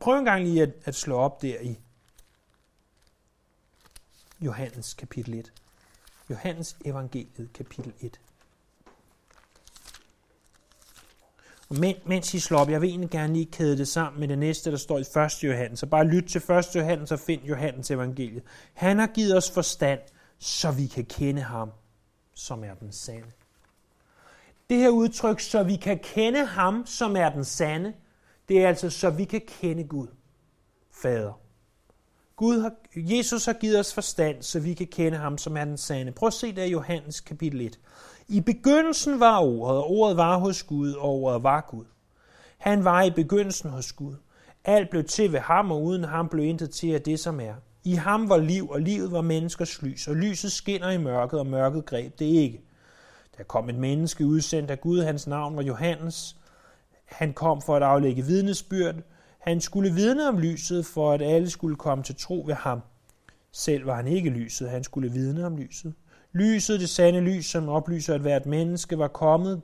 Prøv 0.00 0.18
en 0.18 0.24
gang 0.24 0.42
lige 0.42 0.62
at, 0.62 0.72
at 0.84 0.94
slå 0.94 1.16
op 1.16 1.42
der 1.42 1.60
i 1.60 1.78
Johannes 4.40 4.94
kapitel 4.94 5.34
1. 5.34 5.52
Johannes 6.30 6.76
evangeliet 6.84 7.52
kapitel 7.52 7.94
1. 8.00 8.20
Og 11.57 11.57
men, 11.68 11.94
mens 12.06 12.34
I 12.34 12.40
slår 12.40 12.58
op, 12.58 12.70
jeg 12.70 12.80
vil 12.80 12.90
egentlig 12.90 13.10
gerne 13.10 13.32
lige 13.32 13.46
kæde 13.46 13.78
det 13.78 13.88
sammen 13.88 14.20
med 14.20 14.28
det 14.28 14.38
næste, 14.38 14.70
der 14.70 14.76
står 14.76 14.98
i 14.98 15.00
1. 15.00 15.44
Johannes. 15.44 15.78
Så 15.78 15.86
bare 15.86 16.04
lyt 16.04 16.24
til 16.24 16.42
1. 16.50 16.66
Johannes 16.74 17.12
og 17.12 17.20
find 17.20 17.42
Johannes 17.42 17.90
evangeliet. 17.90 18.42
Han 18.74 18.98
har 18.98 19.06
givet 19.06 19.36
os 19.36 19.50
forstand, 19.50 20.00
så 20.38 20.70
vi 20.70 20.86
kan 20.86 21.04
kende 21.04 21.42
ham, 21.42 21.70
som 22.34 22.64
er 22.64 22.74
den 22.74 22.92
sande. 22.92 23.26
Det 24.70 24.76
her 24.76 24.88
udtryk, 24.88 25.40
så 25.40 25.62
vi 25.62 25.76
kan 25.76 25.98
kende 25.98 26.44
ham, 26.44 26.86
som 26.86 27.16
er 27.16 27.30
den 27.30 27.44
sande, 27.44 27.92
det 28.48 28.62
er 28.62 28.68
altså, 28.68 28.90
så 28.90 29.10
vi 29.10 29.24
kan 29.24 29.42
kende 29.60 29.84
Gud, 29.84 30.08
Fader. 30.90 31.40
Gud 32.36 32.60
har, 32.60 32.72
Jesus 32.96 33.44
har 33.44 33.52
givet 33.52 33.80
os 33.80 33.94
forstand, 33.94 34.42
så 34.42 34.60
vi 34.60 34.74
kan 34.74 34.86
kende 34.86 35.18
ham, 35.18 35.38
som 35.38 35.56
er 35.56 35.64
den 35.64 35.76
sande. 35.76 36.12
Prøv 36.12 36.26
at 36.26 36.32
se 36.32 36.56
der 36.56 36.64
i 36.64 36.70
Johannes 36.70 37.20
kapitel 37.20 37.60
1. 37.60 37.78
I 38.30 38.40
begyndelsen 38.40 39.20
var 39.20 39.38
ordet, 39.40 39.76
og 39.76 39.90
ordet 39.90 40.16
var 40.16 40.38
hos 40.38 40.62
Gud, 40.62 40.92
og 40.92 41.10
ordet 41.10 41.42
var 41.42 41.66
Gud. 41.70 41.84
Han 42.58 42.84
var 42.84 43.02
i 43.02 43.10
begyndelsen 43.10 43.70
hos 43.70 43.92
Gud. 43.92 44.14
Alt 44.64 44.90
blev 44.90 45.04
til 45.04 45.32
ved 45.32 45.40
ham, 45.40 45.70
og 45.70 45.82
uden 45.82 46.04
ham 46.04 46.28
blev 46.28 46.44
intet 46.44 46.70
til 46.70 46.94
af 46.94 47.02
det, 47.02 47.20
som 47.20 47.40
er. 47.40 47.54
I 47.84 47.92
ham 47.92 48.28
var 48.28 48.36
liv, 48.36 48.70
og 48.70 48.80
livet 48.80 49.12
var 49.12 49.20
menneskers 49.20 49.82
lys, 49.82 50.08
og 50.08 50.16
lyset 50.16 50.52
skinner 50.52 50.90
i 50.90 50.98
mørket, 50.98 51.40
og 51.40 51.46
mørket 51.46 51.84
greb 51.84 52.18
det 52.18 52.24
ikke. 52.24 52.62
Der 53.38 53.44
kom 53.44 53.68
et 53.68 53.74
menneske 53.74 54.26
udsendt 54.26 54.70
af 54.70 54.80
Gud, 54.80 55.02
hans 55.02 55.26
navn 55.26 55.56
var 55.56 55.62
Johannes. 55.62 56.36
Han 57.04 57.32
kom 57.32 57.62
for 57.62 57.76
at 57.76 57.82
aflægge 57.82 58.22
vidnesbyrd. 58.22 58.94
Han 59.38 59.60
skulle 59.60 59.94
vidne 59.94 60.28
om 60.28 60.38
lyset, 60.38 60.86
for 60.86 61.12
at 61.12 61.22
alle 61.22 61.50
skulle 61.50 61.76
komme 61.76 62.04
til 62.04 62.16
tro 62.16 62.44
ved 62.46 62.54
ham. 62.54 62.80
Selv 63.52 63.86
var 63.86 63.94
han 63.94 64.06
ikke 64.06 64.30
lyset, 64.30 64.70
han 64.70 64.84
skulle 64.84 65.12
vidne 65.12 65.46
om 65.46 65.56
lyset. 65.56 65.94
Lyset, 66.38 66.80
det 66.80 66.88
sande 66.88 67.20
lys, 67.20 67.46
som 67.46 67.68
oplyser, 67.68 68.14
at 68.14 68.20
hvert 68.20 68.46
menneske 68.46 68.98
var 68.98 69.08
kommet, 69.08 69.62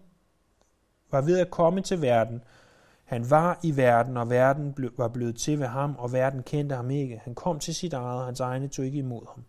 var 1.11 1.21
ved 1.21 1.39
at 1.39 1.51
komme 1.51 1.81
til 1.81 2.03
verden. 2.03 2.43
Han 3.05 3.31
var 3.31 3.61
i 3.63 3.77
verden, 3.77 4.17
og 4.17 4.31
verden 4.31 4.75
var 4.97 5.09
blevet 5.09 5.37
til 5.37 5.61
ved 5.61 5.67
ham, 5.67 5.97
og 5.99 6.13
verden 6.13 6.43
kendte 6.43 6.75
ham 6.75 6.91
ikke. 6.91 7.21
Han 7.25 7.35
kom 7.35 7.59
til 7.59 7.75
sit 7.75 7.93
eget, 7.93 8.21
og 8.21 8.25
hans 8.27 8.41
egne 8.41 8.69
tog 8.69 8.85
ikke 8.85 8.99
imod 8.99 9.23
ham. 9.35 9.45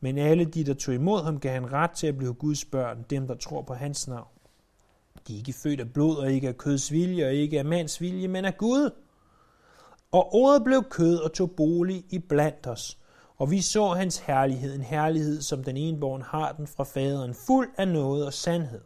Men 0.00 0.18
alle 0.18 0.44
de, 0.44 0.64
der 0.64 0.74
tog 0.74 0.94
imod 0.94 1.24
ham, 1.24 1.40
gav 1.40 1.52
han 1.52 1.72
ret 1.72 1.90
til 1.90 2.06
at 2.06 2.18
blive 2.18 2.34
Guds 2.34 2.64
børn, 2.64 3.04
dem, 3.10 3.26
der 3.26 3.34
tror 3.34 3.62
på 3.62 3.74
hans 3.74 4.08
navn. 4.08 4.28
De 5.28 5.34
er 5.34 5.38
ikke 5.38 5.52
født 5.52 5.80
af 5.80 5.92
blod, 5.92 6.16
og 6.16 6.32
ikke 6.32 6.48
af 6.48 6.56
køds 6.56 6.92
vilje, 6.92 7.26
og 7.26 7.34
ikke 7.34 7.58
af 7.58 7.64
mands 7.64 8.00
vilje, 8.00 8.28
men 8.28 8.44
af 8.44 8.56
Gud. 8.56 8.90
Og 10.12 10.34
ordet 10.34 10.64
blev 10.64 10.84
kød 10.90 11.16
og 11.16 11.32
tog 11.32 11.50
bolig 11.50 12.04
i 12.10 12.18
blandt 12.18 12.66
os, 12.66 12.98
og 13.38 13.50
vi 13.50 13.60
så 13.60 13.88
hans 13.88 14.18
herlighed, 14.18 14.74
en 14.74 14.82
herlighed, 14.82 15.42
som 15.42 15.64
den 15.64 15.76
enborn 15.76 16.22
har 16.22 16.52
den 16.52 16.66
fra 16.66 16.84
faderen, 16.84 17.34
fuld 17.46 17.68
af 17.76 17.88
noget 17.88 18.26
og 18.26 18.32
sandhed. 18.32 18.80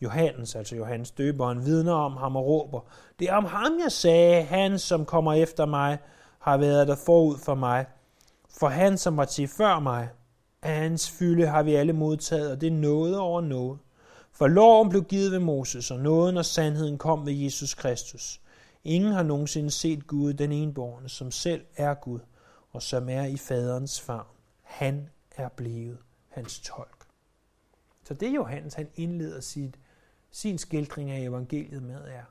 Johannes, 0.00 0.54
altså 0.54 0.76
Johannes 0.76 1.10
døberen, 1.10 1.64
vidner 1.64 1.92
om 1.92 2.16
ham 2.16 2.36
og 2.36 2.46
råber, 2.46 2.80
det 3.18 3.28
er 3.28 3.34
om 3.34 3.44
ham, 3.44 3.72
jeg 3.84 3.92
sagde, 3.92 4.42
han, 4.42 4.78
som 4.78 5.04
kommer 5.04 5.32
efter 5.32 5.66
mig, 5.66 5.98
har 6.38 6.56
været 6.56 6.88
der 6.88 6.96
forud 7.06 7.38
for 7.38 7.54
mig. 7.54 7.86
For 8.58 8.68
han, 8.68 8.98
som 8.98 9.16
var 9.16 9.24
til 9.24 9.48
før 9.48 9.80
mig, 9.80 10.08
af 10.62 10.76
hans 10.76 11.10
fylde 11.10 11.46
har 11.46 11.62
vi 11.62 11.74
alle 11.74 11.92
modtaget, 11.92 12.50
og 12.50 12.60
det 12.60 12.66
er 12.66 12.76
noget 12.76 13.18
over 13.18 13.40
noget. 13.40 13.78
For 14.32 14.48
loven 14.48 14.88
blev 14.88 15.04
givet 15.04 15.32
ved 15.32 15.38
Moses, 15.38 15.90
og 15.90 15.98
nåden 15.98 16.36
og 16.36 16.44
sandheden 16.44 16.98
kom 16.98 17.26
ved 17.26 17.32
Jesus 17.32 17.74
Kristus. 17.74 18.40
Ingen 18.84 19.12
har 19.12 19.22
nogensinde 19.22 19.70
set 19.70 20.06
Gud, 20.06 20.32
den 20.32 20.52
enborne, 20.52 21.08
som 21.08 21.30
selv 21.30 21.60
er 21.76 21.94
Gud 21.94 22.20
og 22.76 22.82
som 22.82 23.08
er 23.08 23.24
i 23.24 23.36
faderens 23.36 24.00
favn. 24.00 24.26
Han 24.62 25.08
er 25.36 25.48
blevet 25.48 25.98
hans 26.28 26.60
tolk. 26.60 27.06
Så 28.04 28.14
det 28.14 28.34
Johannes 28.34 28.74
han 28.74 28.88
indleder 28.96 29.40
sit, 29.40 29.74
sin 30.30 30.58
skildring 30.58 31.10
af 31.10 31.20
evangeliet 31.20 31.82
med 31.82 32.00
er, 32.04 32.22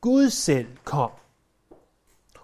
Gud 0.00 0.30
selv 0.30 0.66
kom. 0.84 1.10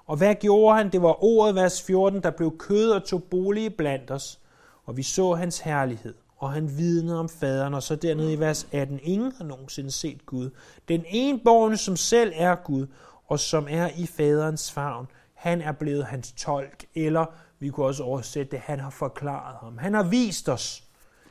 Og 0.07 0.17
hvad 0.17 0.35
gjorde 0.35 0.77
han? 0.77 0.93
Det 0.93 1.03
var 1.03 1.25
ordet, 1.25 1.55
vers 1.55 1.83
14, 1.83 2.23
der 2.23 2.31
blev 2.31 2.59
kød 2.59 2.91
og 2.91 3.05
tog 3.05 3.23
bolig 3.23 3.77
blandt 3.77 4.11
os, 4.11 4.41
og 4.85 4.97
vi 4.97 5.03
så 5.03 5.35
hans 5.35 5.59
herlighed, 5.59 6.15
og 6.37 6.53
han 6.53 6.79
vidnede 6.79 7.19
om 7.19 7.29
faderen, 7.29 7.75
og 7.75 7.83
så 7.83 7.97
dernede 7.97 8.33
i 8.33 8.41
vers 8.41 8.69
18, 8.73 9.01
ingen 9.03 9.33
har 9.33 9.45
nogensinde 9.45 9.91
set 9.91 10.27
Gud. 10.27 10.51
Den 10.89 11.05
enborgne, 11.09 11.77
som 11.77 11.97
selv 11.97 12.33
er 12.35 12.55
Gud, 12.55 12.87
og 13.27 13.41
som 13.41 13.67
er 13.71 13.89
i 13.97 14.07
faderens 14.07 14.73
favn, 14.73 15.07
han 15.41 15.63
er 15.63 15.73
blevet 15.73 16.05
hans 16.05 16.33
tolk, 16.33 16.85
eller 16.95 17.27
vi 17.59 17.71
kunne 17.71 17.87
også 17.87 18.03
oversætte 18.03 18.51
det, 18.51 18.61
han 18.61 18.81
har 18.81 18.91
forklaret 18.91 19.57
ham. 19.61 19.79
Han 19.79 19.95
har 19.95 20.03
vist 20.03 20.49
os. 20.49 20.85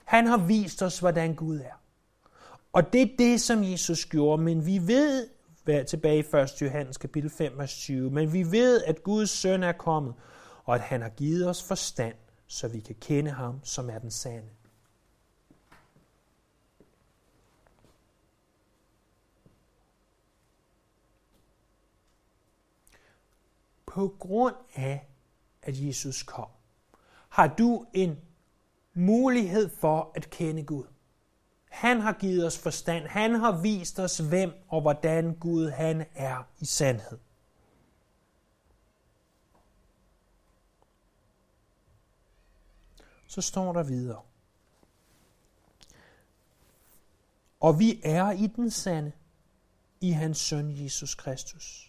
Han 0.05 0.27
har 0.27 0.37
vist 0.37 0.81
os, 0.81 0.99
hvordan 0.99 1.35
Gud 1.35 1.59
er. 1.59 1.81
Og 2.73 2.93
det 2.93 3.01
er 3.01 3.07
det, 3.17 3.41
som 3.41 3.63
Jesus 3.63 4.05
gjorde, 4.05 4.43
men 4.43 4.65
vi 4.65 4.87
ved, 4.87 5.27
hvad 5.63 5.85
tilbage 5.85 6.17
i 6.17 6.37
1. 6.37 6.61
Johannes 6.61 6.97
kapitel 6.97 7.29
5, 7.29 7.57
vers 7.57 7.73
20, 7.73 8.11
men 8.11 8.33
vi 8.33 8.51
ved, 8.51 8.83
at 8.83 9.03
Guds 9.03 9.29
søn 9.29 9.63
er 9.63 9.71
kommet, 9.71 10.13
og 10.63 10.75
at 10.75 10.81
han 10.81 11.01
har 11.01 11.09
givet 11.09 11.49
os 11.49 11.63
forstand, 11.63 12.15
så 12.47 12.67
vi 12.67 12.79
kan 12.79 12.95
kende 13.01 13.31
ham, 13.31 13.59
som 13.63 13.89
er 13.89 13.99
den 13.99 14.11
sande. 14.11 14.47
På 23.89 24.15
grund 24.19 24.56
af, 24.75 25.08
at 25.62 25.82
Jesus 25.82 26.23
kom, 26.23 26.47
har 27.30 27.47
du 27.47 27.86
en 27.93 28.19
mulighed 28.93 29.69
for 29.69 30.12
at 30.15 30.30
kende 30.30 30.63
Gud. 30.63 30.86
Han 31.69 31.99
har 31.99 32.13
givet 32.13 32.45
os 32.45 32.58
forstand. 32.58 33.06
Han 33.06 33.36
har 33.36 33.62
vist 33.62 33.99
os, 33.99 34.17
hvem 34.17 34.54
og 34.67 34.82
hvordan 34.82 35.36
Gud 35.36 35.69
han 35.69 36.06
er 36.15 36.43
i 36.60 36.65
sandhed. 36.65 37.17
Så 43.28 43.41
står 43.41 43.73
der 43.73 43.84
videre. 43.84 44.21
Og 47.60 47.80
vi 47.80 48.02
er 48.04 48.32
i 48.32 48.47
den 48.47 48.71
sande, 48.71 49.12
i 50.02 50.12
hans 50.12 50.38
søn 50.38 50.84
Jesus 50.84 51.15
Kristus. 51.15 51.88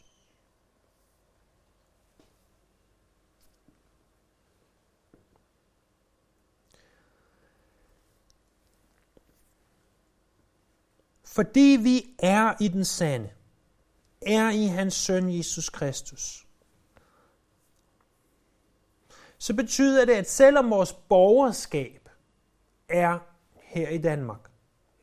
Fordi 11.31 11.79
vi 11.83 12.14
er 12.19 12.55
i 12.61 12.69
den 12.69 12.85
sande, 12.85 13.31
er 14.23 14.51
i 14.51 14.64
hans 14.64 14.95
søn 14.95 15.37
Jesus 15.37 15.69
Kristus, 15.69 16.47
så 19.38 19.55
betyder 19.55 20.05
det, 20.05 20.12
at 20.12 20.31
selvom 20.31 20.71
vores 20.71 20.93
borgerskab 20.93 22.09
er 22.88 23.19
her 23.55 23.88
i 23.88 23.99
Danmark, 23.99 24.51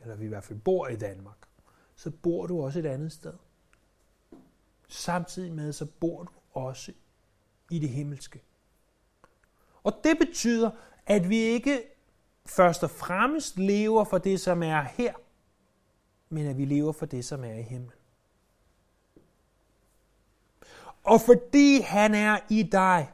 eller 0.01 0.15
vi 0.15 0.25
i 0.25 0.27
hvert 0.27 0.43
fald 0.43 0.59
bor 0.59 0.87
i 0.87 0.95
Danmark, 0.95 1.37
så 1.95 2.11
bor 2.11 2.47
du 2.47 2.61
også 2.61 2.79
et 2.79 2.85
andet 2.85 3.11
sted. 3.11 3.33
Samtidig 4.87 5.53
med, 5.53 5.73
så 5.73 5.85
bor 5.85 6.23
du 6.23 6.31
også 6.51 6.91
i 7.71 7.79
det 7.79 7.89
himmelske. 7.89 8.41
Og 9.83 9.93
det 10.03 10.17
betyder, 10.17 10.71
at 11.05 11.29
vi 11.29 11.37
ikke 11.37 11.83
først 12.45 12.83
og 12.83 12.89
fremmest 12.89 13.57
lever 13.57 14.03
for 14.03 14.17
det, 14.17 14.41
som 14.41 14.63
er 14.63 14.81
her, 14.81 15.13
men 16.29 16.47
at 16.47 16.57
vi 16.57 16.65
lever 16.65 16.91
for 16.91 17.05
det, 17.05 17.25
som 17.25 17.43
er 17.43 17.53
i 17.53 17.61
himlen. 17.61 17.91
Og 21.03 21.21
fordi 21.21 21.81
han 21.81 22.15
er 22.15 22.39
i 22.49 22.63
dig, 22.63 23.11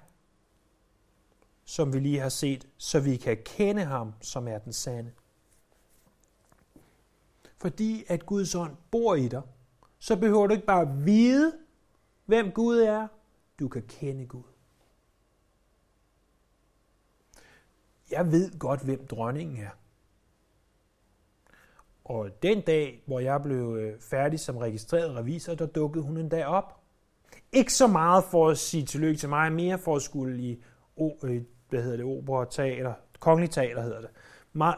som 1.65 1.93
vi 1.93 1.99
lige 1.99 2.19
har 2.19 2.29
set, 2.29 2.67
så 2.77 2.99
vi 2.99 3.17
kan 3.17 3.37
kende 3.45 3.83
ham, 3.83 4.13
som 4.21 4.47
er 4.47 4.57
den 4.57 4.73
sande. 4.73 5.11
Fordi 7.57 8.03
at 8.07 8.25
Guds 8.25 8.55
ånd 8.55 8.75
bor 8.91 9.15
i 9.15 9.27
dig, 9.27 9.41
så 9.99 10.15
behøver 10.15 10.47
du 10.47 10.53
ikke 10.53 10.65
bare 10.65 10.97
vide, 10.97 11.57
hvem 12.25 12.51
Gud 12.51 12.79
er, 12.79 13.07
du 13.59 13.67
kan 13.67 13.83
kende 13.87 14.25
Gud. 14.25 14.43
Jeg 18.11 18.31
ved 18.31 18.59
godt, 18.59 18.81
hvem 18.83 19.07
dronningen 19.07 19.57
er. 19.57 19.69
Og 22.05 22.29
den 22.43 22.61
dag, 22.61 23.03
hvor 23.05 23.19
jeg 23.19 23.41
blev 23.41 23.77
øh, 23.79 23.99
færdig 23.99 24.39
som 24.39 24.57
registreret 24.57 25.15
revisor, 25.15 25.55
der 25.55 25.65
dukkede 25.65 26.03
hun 26.03 26.17
en 26.17 26.29
dag 26.29 26.45
op. 26.45 26.79
Ikke 27.51 27.73
så 27.73 27.87
meget 27.87 28.23
for 28.31 28.49
at 28.49 28.57
sige 28.57 28.85
tillykke 28.85 29.19
til 29.19 29.29
mig, 29.29 29.51
mere 29.51 29.77
for 29.77 29.95
at 29.95 30.01
skulle 30.01 30.39
i, 30.39 30.63
øh, 31.23 31.41
hvad 31.69 31.83
hedder 31.83 31.97
det, 31.97 32.05
opera 32.05 32.45
teater, 32.49 32.93
kongelig 33.19 33.49
teater 33.49 33.81
hedder 33.81 34.01
det. 34.01 34.09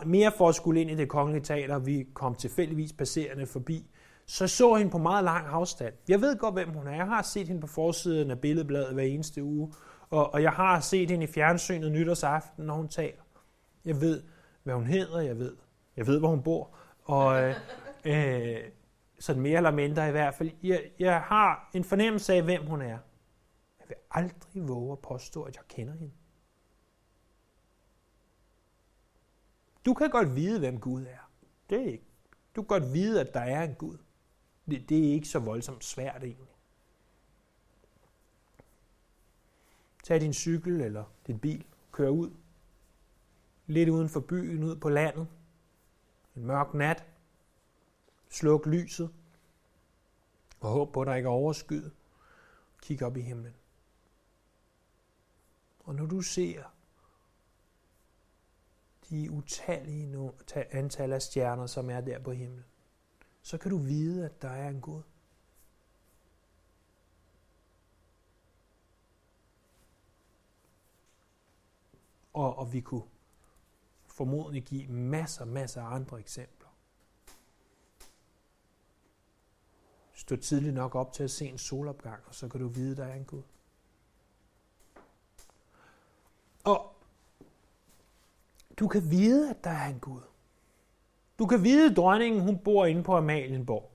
Mere 0.05 0.31
for 0.37 0.49
at 0.49 0.55
skulle 0.55 0.81
ind 0.81 0.91
i 0.91 0.95
det 0.95 1.09
kongelige 1.09 1.43
teater, 1.43 1.79
vi 1.79 2.07
kom 2.13 2.35
tilfældigvis 2.35 2.93
passerende 2.93 3.45
forbi. 3.45 3.91
Så 4.27 4.47
så 4.47 4.73
hende 4.73 4.91
på 4.91 4.97
meget 4.97 5.23
lang 5.23 5.47
afstand. 5.47 5.93
Jeg 6.07 6.21
ved 6.21 6.37
godt, 6.37 6.53
hvem 6.53 6.69
hun 6.69 6.87
er. 6.87 6.95
Jeg 6.95 7.05
har 7.05 7.21
set 7.21 7.47
hende 7.47 7.61
på 7.61 7.67
forsiden 7.67 8.31
af 8.31 8.39
billedbladet 8.39 8.93
hver 8.93 9.03
eneste 9.03 9.43
uge. 9.43 9.73
Og, 10.09 10.33
og 10.33 10.41
jeg 10.41 10.51
har 10.51 10.79
set 10.79 11.11
hende 11.11 11.23
i 11.23 11.27
fjernsynet 11.27 11.91
nytårsaften, 11.91 12.65
når 12.65 12.73
hun 12.73 12.87
taler. 12.87 13.21
Jeg 13.85 14.01
ved, 14.01 14.23
hvad 14.63 14.73
hun 14.73 14.87
hedder. 14.87 15.19
Jeg 15.19 15.39
ved, 15.39 15.55
jeg 15.97 16.07
ved 16.07 16.19
hvor 16.19 16.29
hun 16.29 16.43
bor. 16.43 16.75
Og 17.05 17.43
øh, 17.43 17.55
øh, 18.05 18.71
sådan 19.19 19.41
mere 19.41 19.57
eller 19.57 19.71
mindre 19.71 20.07
i 20.07 20.11
hvert 20.11 20.35
fald. 20.35 20.51
Jeg, 20.63 20.91
jeg 20.99 21.21
har 21.21 21.69
en 21.73 21.83
fornemmelse 21.83 22.33
af, 22.33 22.43
hvem 22.43 22.65
hun 22.65 22.81
er. 22.81 22.99
Jeg 23.79 23.87
vil 23.87 23.97
aldrig 24.11 24.67
våge 24.67 24.91
at 24.91 24.99
påstå, 24.99 25.43
at 25.43 25.55
jeg 25.55 25.63
kender 25.67 25.93
hende. 25.93 26.13
Du 29.85 29.93
kan 29.93 30.09
godt 30.09 30.35
vide, 30.35 30.59
hvem 30.59 30.79
Gud 30.79 31.01
er. 31.05 31.29
Det 31.69 31.81
er 31.81 31.91
ikke. 31.91 32.05
Du 32.55 32.61
kan 32.61 32.67
godt 32.67 32.93
vide, 32.93 33.21
at 33.21 33.33
der 33.33 33.39
er 33.39 33.63
en 33.63 33.75
Gud. 33.75 33.97
Det, 34.69 34.89
det 34.89 35.09
er 35.09 35.13
ikke 35.13 35.27
så 35.27 35.39
voldsomt 35.39 35.83
svært 35.83 36.23
egentlig. 36.23 36.55
Tag 40.03 40.21
din 40.21 40.33
cykel 40.33 40.81
eller 40.81 41.03
din 41.27 41.39
bil, 41.39 41.65
kør 41.91 42.09
ud. 42.09 42.31
Lidt 43.67 43.89
uden 43.89 44.09
for 44.09 44.19
byen, 44.19 44.63
ud 44.63 44.75
på 44.75 44.89
landet. 44.89 45.27
En 46.35 46.45
mørk 46.45 46.73
nat. 46.73 47.05
Sluk 48.29 48.65
lyset. 48.65 49.13
Og 50.59 50.69
håb 50.69 50.93
på, 50.93 51.01
at 51.01 51.07
der 51.07 51.15
ikke 51.15 51.27
er 51.27 51.31
overskyet. 51.31 51.91
Kig 52.81 53.03
op 53.03 53.17
i 53.17 53.21
himlen. 53.21 53.53
Og 55.79 55.95
når 55.95 56.05
du 56.05 56.21
ser 56.21 56.63
de 59.09 59.31
utallige 59.31 60.31
antal 60.71 61.13
af 61.13 61.21
stjerner, 61.21 61.65
som 61.65 61.89
er 61.89 62.01
der 62.01 62.19
på 62.19 62.31
himlen, 62.31 62.65
så 63.41 63.57
kan 63.57 63.71
du 63.71 63.77
vide, 63.77 64.25
at 64.25 64.41
der 64.41 64.49
er 64.49 64.69
en 64.69 64.81
Gud. 64.81 65.01
Og, 72.33 72.55
og 72.55 72.73
vi 72.73 72.81
kunne 72.81 73.03
formodentlig 74.15 74.63
give 74.63 74.87
masser, 74.87 75.45
masser 75.45 75.81
af 75.81 75.95
andre 75.95 76.19
eksempler. 76.19 76.69
Stå 80.13 80.35
tidligt 80.35 80.73
nok 80.73 80.95
op 80.95 81.13
til 81.13 81.23
at 81.23 81.31
se 81.31 81.45
en 81.45 81.57
solopgang, 81.57 82.23
og 82.27 82.35
så 82.35 82.47
kan 82.47 82.59
du 82.59 82.67
vide, 82.67 82.95
der 82.95 83.05
er 83.05 83.13
en 83.13 83.25
Gud. 83.25 83.41
Og 86.63 86.95
du 88.79 88.87
kan 88.87 89.11
vide, 89.11 89.49
at 89.49 89.63
der 89.63 89.69
er 89.69 89.87
en 89.87 89.99
Gud. 89.99 90.21
Du 91.39 91.45
kan 91.45 91.63
vide, 91.63 91.91
at 91.91 91.97
dronningen 91.97 92.41
hun 92.41 92.59
bor 92.59 92.85
inde 92.85 93.03
på 93.03 93.17
Amalienborg. 93.17 93.91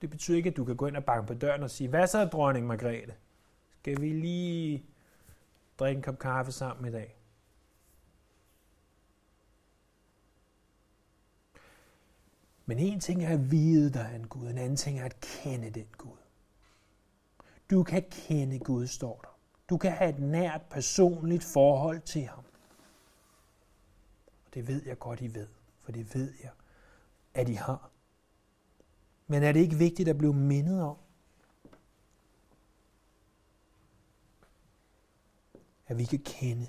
Det 0.00 0.10
betyder 0.10 0.36
ikke, 0.36 0.50
at 0.50 0.56
du 0.56 0.64
kan 0.64 0.76
gå 0.76 0.86
ind 0.86 0.96
og 0.96 1.04
banke 1.04 1.26
på 1.26 1.34
døren 1.34 1.62
og 1.62 1.70
sige, 1.70 1.88
hvad 1.88 2.06
så 2.06 2.24
dronning 2.24 2.66
Margrethe? 2.66 3.14
Skal 3.80 4.00
vi 4.00 4.08
lige 4.08 4.84
drikke 5.78 5.98
en 5.98 6.02
kop 6.02 6.18
kaffe 6.18 6.52
sammen 6.52 6.88
i 6.88 6.92
dag? 6.92 7.16
Men 12.66 12.78
en 12.78 13.00
ting 13.00 13.24
er 13.24 13.28
at 13.28 13.50
vide, 13.50 13.92
der 13.92 14.00
er 14.00 14.16
en 14.16 14.26
Gud, 14.26 14.50
en 14.50 14.58
anden 14.58 14.76
ting 14.76 15.00
er 15.00 15.04
at 15.04 15.20
kende 15.20 15.70
den 15.70 15.86
Gud. 15.98 16.16
Du 17.70 17.82
kan 17.82 18.04
kende 18.10 18.58
Gud, 18.58 18.86
står 18.86 19.20
der. 19.20 19.38
Du 19.68 19.76
kan 19.76 19.92
have 19.92 20.10
et 20.10 20.18
nært 20.18 20.62
personligt 20.70 21.44
forhold 21.44 22.00
til 22.00 22.26
ham. 22.26 22.44
Og 24.46 24.54
det 24.54 24.68
ved 24.68 24.82
jeg 24.86 24.98
godt, 24.98 25.20
I 25.20 25.34
ved, 25.34 25.48
for 25.80 25.92
det 25.92 26.14
ved 26.14 26.32
jeg, 26.42 26.50
at 27.34 27.48
I 27.48 27.52
har. 27.52 27.90
Men 29.26 29.42
er 29.42 29.52
det 29.52 29.60
ikke 29.60 29.76
vigtigt 29.76 30.08
at 30.08 30.18
blive 30.18 30.34
mindet 30.34 30.82
om, 30.82 30.96
at 35.86 35.98
vi 35.98 36.04
kan 36.04 36.18
kende 36.18 36.66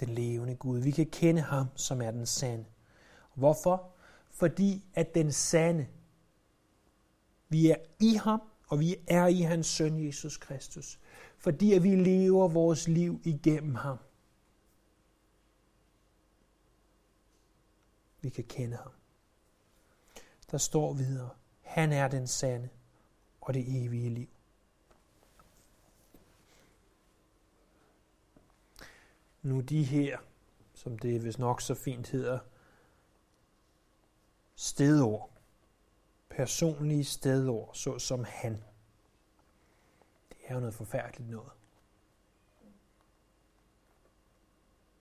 den 0.00 0.08
levende 0.08 0.54
Gud. 0.54 0.78
Vi 0.78 0.90
kan 0.90 1.06
kende 1.06 1.40
ham, 1.40 1.66
som 1.76 2.02
er 2.02 2.10
den 2.10 2.26
sande. 2.26 2.64
Hvorfor? 3.34 3.99
Fordi 4.30 4.84
at 4.94 5.14
den 5.14 5.32
sande, 5.32 5.88
vi 7.48 7.70
er 7.70 7.76
i 8.00 8.14
ham, 8.14 8.42
og 8.68 8.80
vi 8.80 8.96
er 9.08 9.26
i 9.26 9.40
hans 9.40 9.66
søn 9.66 10.06
Jesus 10.06 10.36
Kristus. 10.36 11.00
Fordi 11.38 11.72
at 11.72 11.82
vi 11.82 11.94
lever 11.94 12.48
vores 12.48 12.88
liv 12.88 13.20
igennem 13.24 13.74
ham. 13.74 13.98
Vi 18.20 18.28
kan 18.28 18.44
kende 18.44 18.76
ham. 18.76 18.90
Der 20.50 20.58
står 20.58 20.92
videre, 20.92 21.30
han 21.60 21.92
er 21.92 22.08
den 22.08 22.26
sande 22.26 22.68
og 23.40 23.54
det 23.54 23.84
evige 23.84 24.10
liv. 24.10 24.28
Nu 29.42 29.60
de 29.60 29.84
her, 29.84 30.18
som 30.74 30.98
det 30.98 31.24
vist 31.24 31.38
nok 31.38 31.60
så 31.60 31.74
fint 31.74 32.08
hedder, 32.08 32.38
stedord, 34.60 35.30
personlige 36.30 37.04
stedord, 37.04 37.70
såsom 37.74 38.24
han. 38.28 38.52
Det 40.28 40.38
er 40.46 40.54
jo 40.54 40.60
noget 40.60 40.74
forfærdeligt 40.74 41.30
noget. 41.30 41.50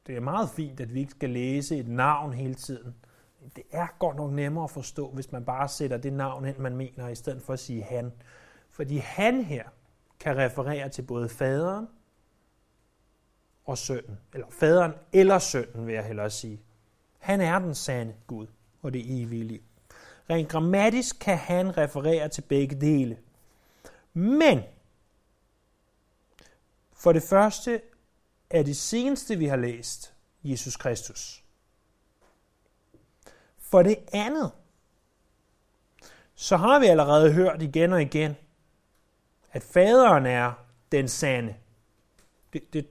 Det 0.08 0.16
er 0.16 0.20
meget 0.20 0.50
fint, 0.50 0.80
at 0.80 0.94
vi 0.94 1.00
ikke 1.00 1.12
skal 1.12 1.30
læse 1.30 1.78
et 1.78 1.88
navn 1.88 2.34
hele 2.34 2.56
tiden. 2.56 2.96
Det 3.56 3.64
er 3.72 3.88
godt 4.00 4.18
nok 4.18 4.32
nemmere 4.32 4.64
at 4.64 4.72
forstå, 4.72 5.12
hvis 5.12 5.32
man 5.32 5.46
bare 5.46 5.68
sætter 5.68 5.98
det 5.98 6.14
navn 6.14 6.46
ind, 6.46 6.58
man 6.58 6.76
mener, 6.76 7.08
i 7.08 7.16
stedet 7.16 7.42
for 7.42 7.54
at 7.54 7.60
sige 7.60 7.84
han. 7.84 8.12
Fordi 8.70 8.98
han 8.98 9.44
her 9.44 9.70
kan 10.20 10.38
referere 10.38 10.90
til 10.90 11.02
både 11.02 11.30
faderen 11.30 11.88
og 13.66 13.78
sønnen. 13.78 14.20
Eller 14.34 14.48
faderen 14.50 14.94
eller 15.14 15.40
sønnen, 15.40 15.88
vil 15.88 15.96
jeg 15.96 16.06
hellere 16.06 16.30
sige. 16.30 16.62
Han 17.20 17.42
er 17.42 17.60
den 17.60 17.76
sande 17.76 18.16
Gud 18.28 18.48
og 18.82 18.94
det 18.94 19.22
evige 19.22 19.44
liv. 19.44 19.62
Rent 20.30 20.50
grammatisk 20.50 21.20
kan 21.20 21.38
han 21.38 21.78
referere 21.78 22.30
til 22.30 22.42
begge 22.42 22.82
dele. 22.82 23.18
Men 24.14 24.62
for 26.94 27.14
det 27.14 27.24
første 27.24 27.82
er 28.50 28.64
det 28.64 28.78
seneste, 28.78 29.38
vi 29.38 29.46
har 29.46 29.58
læst, 29.58 30.14
Jesus 30.44 30.78
Kristus. 30.78 31.44
For 33.58 33.84
det 33.84 33.98
andet, 34.14 34.52
så 36.36 36.58
har 36.58 36.80
vi 36.80 36.86
allerede 36.86 37.34
hørt 37.34 37.62
igen 37.62 37.94
og 37.94 38.02
igen, 38.02 38.36
at 39.52 39.64
faderen 39.64 40.26
er 40.26 40.54
den 40.92 41.08
sande. 41.08 41.56
Det, 42.54 42.74
det 42.74 42.88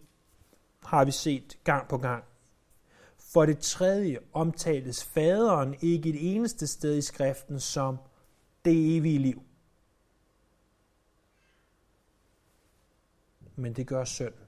har 0.84 1.04
vi 1.04 1.10
set 1.10 1.58
gang 1.64 1.88
på 1.88 1.98
gang 1.98 2.24
for 3.32 3.46
det 3.46 3.58
tredje 3.58 4.18
omtales 4.32 5.04
faderen 5.04 5.74
ikke 5.80 6.08
et 6.08 6.34
eneste 6.36 6.66
sted 6.66 6.96
i 6.96 7.02
skriften 7.02 7.60
som 7.60 7.98
det 8.64 8.96
evige 8.96 9.18
liv. 9.18 9.42
Men 13.56 13.72
det 13.72 13.86
gør 13.86 14.04
sønnen. 14.04 14.40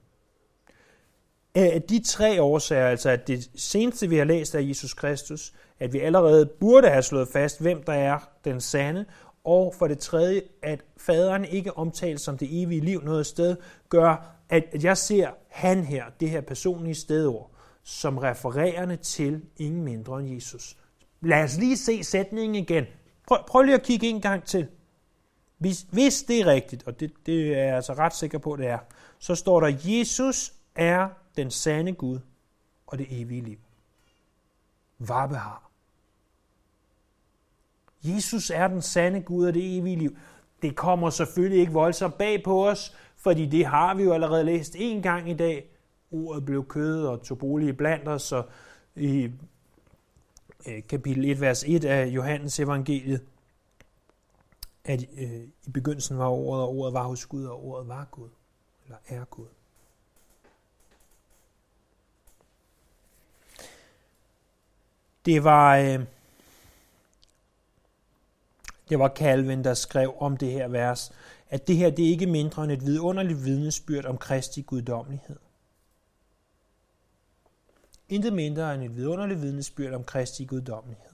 Af 1.55 1.83
de 1.83 2.03
tre 2.05 2.43
årsager, 2.43 2.87
altså 2.87 3.11
at 3.11 3.27
det 3.29 3.51
seneste, 3.55 4.09
vi 4.09 4.17
har 4.17 4.25
læst 4.25 4.55
af 4.55 4.63
Jesus 4.63 4.95
Kristus, 4.95 5.53
at 5.79 5.93
vi 5.93 6.01
allerede 6.01 6.47
burde 6.47 6.89
have 6.89 7.03
slået 7.03 7.29
fast, 7.29 7.61
hvem 7.61 7.83
der 7.83 7.93
er 7.93 8.19
den 8.45 8.61
sande, 8.61 9.05
og 9.45 9.75
for 9.79 9.89
det 9.89 9.99
tredje, 9.99 10.43
at 10.63 10.85
faderen 10.97 11.45
ikke 11.45 11.77
omtales 11.77 12.23
som 12.23 12.39
det 12.39 12.63
evige 12.63 12.81
liv 12.81 13.03
noget 13.03 13.27
sted, 13.27 13.57
gør, 13.89 14.37
at 14.49 14.85
jeg 14.85 14.97
ser 14.97 15.31
han 15.49 15.85
her, 15.85 16.05
det 16.21 16.31
her 16.31 16.41
personlige 16.41 16.95
stedord, 16.95 17.51
som 17.83 18.19
refererende 18.19 18.97
til 18.97 19.43
ingen 19.57 19.85
mindre 19.85 20.21
end 20.21 20.35
Jesus. 20.35 20.77
Lad 21.21 21.45
os 21.45 21.57
lige 21.57 21.77
se 21.77 22.05
sætningen 22.05 22.55
igen. 22.55 22.85
Prøv, 23.27 23.39
prøv 23.49 23.63
lige 23.63 23.75
at 23.75 23.83
kigge 23.83 24.09
en 24.09 24.21
gang 24.21 24.45
til. 24.45 24.69
Hvis, 25.59 25.87
hvis 25.91 26.23
det 26.23 26.41
er 26.41 26.47
rigtigt, 26.47 26.83
og 26.87 27.01
det, 27.01 27.13
det 27.27 27.59
er 27.59 27.63
jeg 27.63 27.77
altså 27.77 27.93
ret 27.93 28.15
sikker 28.15 28.39
på, 28.39 28.57
det 28.57 28.67
er, 28.67 28.79
så 29.19 29.35
står 29.35 29.61
der, 29.61 29.79
Jesus 29.85 30.53
er 30.75 31.09
den 31.37 31.51
sande 31.51 31.93
Gud 31.93 32.19
og 32.87 32.99
det 32.99 33.07
evige 33.11 33.41
liv. 33.41 33.59
Varbe 34.99 35.35
har. 35.35 35.71
Jesus 38.03 38.51
er 38.51 38.69
den 38.69 38.83
sande 38.83 39.21
Gud 39.21 39.47
og 39.47 39.55
det 39.55 39.79
evige 39.79 39.97
liv. 39.97 40.17
Det 40.63 40.77
kommer 40.77 41.11
selvfølgelig 41.11 41.61
ikke 41.61 41.73
voldsomt 41.73 42.19
bag 42.19 42.43
på 42.45 42.69
os, 42.69 42.97
fordi 43.17 43.47
det 43.47 43.67
har 43.67 43.95
vi 43.95 44.03
jo 44.03 44.13
allerede 44.13 44.45
læst 44.45 44.77
en 44.79 45.03
gang 45.03 45.31
i 45.31 45.35
dag. 45.35 45.71
Ordet 46.11 46.45
blev 46.45 46.67
kød 46.69 47.07
og 47.07 47.23
tog 47.23 47.39
bolig 47.39 47.77
blandt 47.77 48.09
os, 48.09 48.33
og 48.33 48.49
i 48.97 49.31
øh, 50.69 50.83
kapitel 50.89 51.25
1, 51.25 51.41
vers 51.41 51.65
1 51.67 51.85
af 51.85 52.07
Johannes 52.07 52.61
evangeliet, 52.61 53.23
at 54.85 55.07
øh, 55.19 55.43
i 55.67 55.71
begyndelsen 55.75 56.19
var 56.19 56.29
ordet, 56.29 56.63
og 56.63 56.77
ordet 56.77 56.95
var 56.95 57.03
hos 57.03 57.27
Gud, 57.27 57.45
og 57.45 57.65
ordet 57.65 57.89
var 57.89 58.05
Gud, 58.11 58.29
eller 58.85 58.97
er 59.09 59.25
Gud. 59.25 59.47
Det 65.25 65.45
var, 65.45 65.77
øh, 65.77 66.01
det 68.89 68.99
var 68.99 69.09
Calvin, 69.09 69.65
der 69.65 69.75
skrev 69.75 70.15
om 70.19 70.37
det 70.37 70.53
her 70.53 70.69
vers, 70.69 71.13
at 71.49 71.69
det 71.69 71.77
her 71.77 71.91
det 71.91 72.05
er 72.05 72.11
ikke 72.11 72.27
mindre 72.27 72.65
end 72.65 72.73
et 72.73 72.87
vidunderligt 72.87 73.45
vidnesbyrd 73.45 74.05
om 74.05 74.19
Kristi 74.19 74.63
guddommelighed. 74.63 75.37
Intet 78.11 78.33
mindre 78.33 78.75
end 78.75 78.83
et 78.83 78.97
vidunderligt 78.97 79.43
vidnesbyrd 79.43 79.95
om 79.95 80.05
Kristi 80.05 80.45
guddommelighed. 80.45 81.11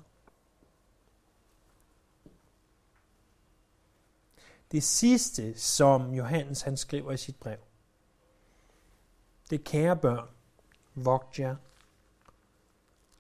Det 4.73 4.83
sidste, 4.83 5.59
som 5.59 6.15
Johannes 6.15 6.63
han 6.63 6.77
skriver 6.77 7.13
i 7.13 7.17
sit 7.17 7.37
brev, 7.37 7.59
det 9.51 9.65
kære 9.65 9.97
børn, 9.97 10.29
vogt 10.95 11.39
jer 11.39 11.57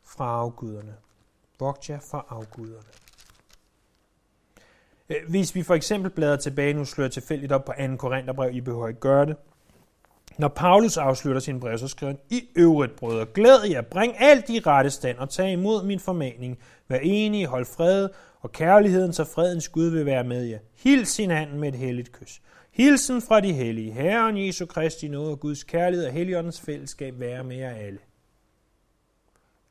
fra 0.02 0.24
afguderne. 0.24 0.96
Vogt 1.58 1.90
jer 1.90 2.00
fra 2.00 2.26
afguderne. 2.28 2.88
Øh, 5.08 5.28
hvis 5.28 5.54
vi 5.54 5.62
for 5.62 5.74
eksempel 5.74 6.10
bladrer 6.10 6.36
tilbage, 6.36 6.74
nu 6.74 6.84
slår 6.84 7.04
jeg 7.04 7.12
tilfældigt 7.12 7.52
op 7.52 7.64
på 7.64 7.72
2. 7.72 7.96
Korintherbrev, 7.96 8.54
I 8.54 8.60
behøver 8.60 8.88
ikke 8.88 9.00
gøre 9.00 9.26
det. 9.26 9.36
Når 10.38 10.48
Paulus 10.48 10.96
afslutter 10.96 11.40
sin 11.40 11.60
brev, 11.60 11.78
så 11.78 11.88
skriver 11.88 12.12
han, 12.12 12.20
I 12.30 12.48
øvrigt, 12.56 12.96
brødre, 12.96 13.26
glæd 13.26 13.64
jer, 13.70 13.80
bring 13.80 14.14
alt 14.18 14.50
i 14.50 14.60
rette 14.60 14.90
stand 14.90 15.18
og 15.18 15.30
tag 15.30 15.52
imod 15.52 15.84
min 15.84 16.00
formaning. 16.00 16.58
Vær 16.88 16.98
enige, 16.98 17.46
hold 17.46 17.64
fred 17.64 18.08
og 18.40 18.52
kærligheden, 18.52 19.12
så 19.12 19.24
fredens 19.24 19.68
Gud 19.68 19.88
vil 19.88 20.06
være 20.06 20.24
med 20.24 20.44
jer. 20.44 20.58
Hils 20.74 21.16
hinanden 21.16 21.60
med 21.60 21.68
et 21.68 21.74
helligt 21.74 22.12
kys. 22.12 22.40
Hilsen 22.70 23.22
fra 23.22 23.40
de 23.40 23.52
hellige. 23.52 23.92
Herren 23.92 24.46
Jesu 24.46 24.66
Kristi 24.66 25.08
nåde 25.08 25.30
og 25.30 25.40
Guds 25.40 25.64
kærlighed 25.64 26.06
og 26.06 26.12
Helligåndens 26.12 26.60
fællesskab 26.60 27.20
være 27.20 27.44
med 27.44 27.56
jer 27.56 27.70
alle. 27.70 27.98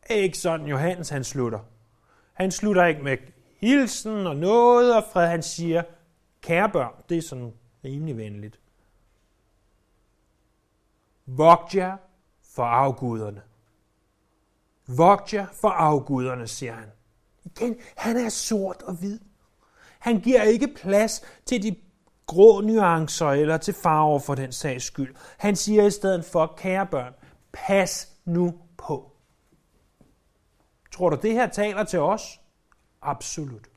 Ikke 0.10 0.38
sådan 0.38 0.67
Johannes 0.67 1.10
han 1.10 1.23
slutter. 1.23 1.60
Han 2.34 2.51
slutter 2.51 2.86
ikke 2.86 3.04
med 3.04 3.17
hilsen 3.60 4.28
og 4.28 4.36
noget 4.36 4.95
og 4.95 5.04
fred. 5.13 5.28
Han 5.28 5.43
siger, 5.43 5.84
kære 6.41 6.69
børn, 6.69 6.93
det 7.10 7.17
er 7.17 7.21
sådan 7.21 7.54
rimelig 7.86 8.17
venligt. 8.17 8.60
Vogt 11.28 11.76
jer 11.76 11.98
for 12.56 12.64
afguderne. 12.64 13.42
Vogt 14.88 15.34
jer 15.34 15.48
for 15.62 15.70
afguderne, 15.70 16.48
siger 16.48 16.74
han. 16.74 16.92
Igen, 17.46 17.76
han 17.98 18.18
er 18.18 18.30
sort 18.30 18.82
og 18.82 18.94
hvid. 18.94 19.20
Han 20.00 20.20
giver 20.20 20.42
ikke 20.42 20.68
plads 20.76 21.22
til 21.46 21.64
de 21.64 21.76
grå 22.26 22.62
nuancer 22.62 23.28
eller 23.28 23.58
til 23.58 23.74
farver 23.74 24.20
for 24.20 24.36
den 24.36 24.52
sags 24.52 24.86
skyld. 24.86 25.16
Han 25.38 25.56
siger 25.56 25.86
i 25.86 25.92
stedet 25.92 26.26
for, 26.26 26.54
kære 26.58 26.86
børn, 26.86 27.14
pas 27.54 28.10
nu 28.26 28.54
på. 28.78 29.12
Tror 30.92 31.10
du, 31.10 31.18
det 31.22 31.34
her 31.34 31.48
taler 31.48 31.84
til 31.84 32.00
os? 32.00 32.40
Absolut. 33.02 33.68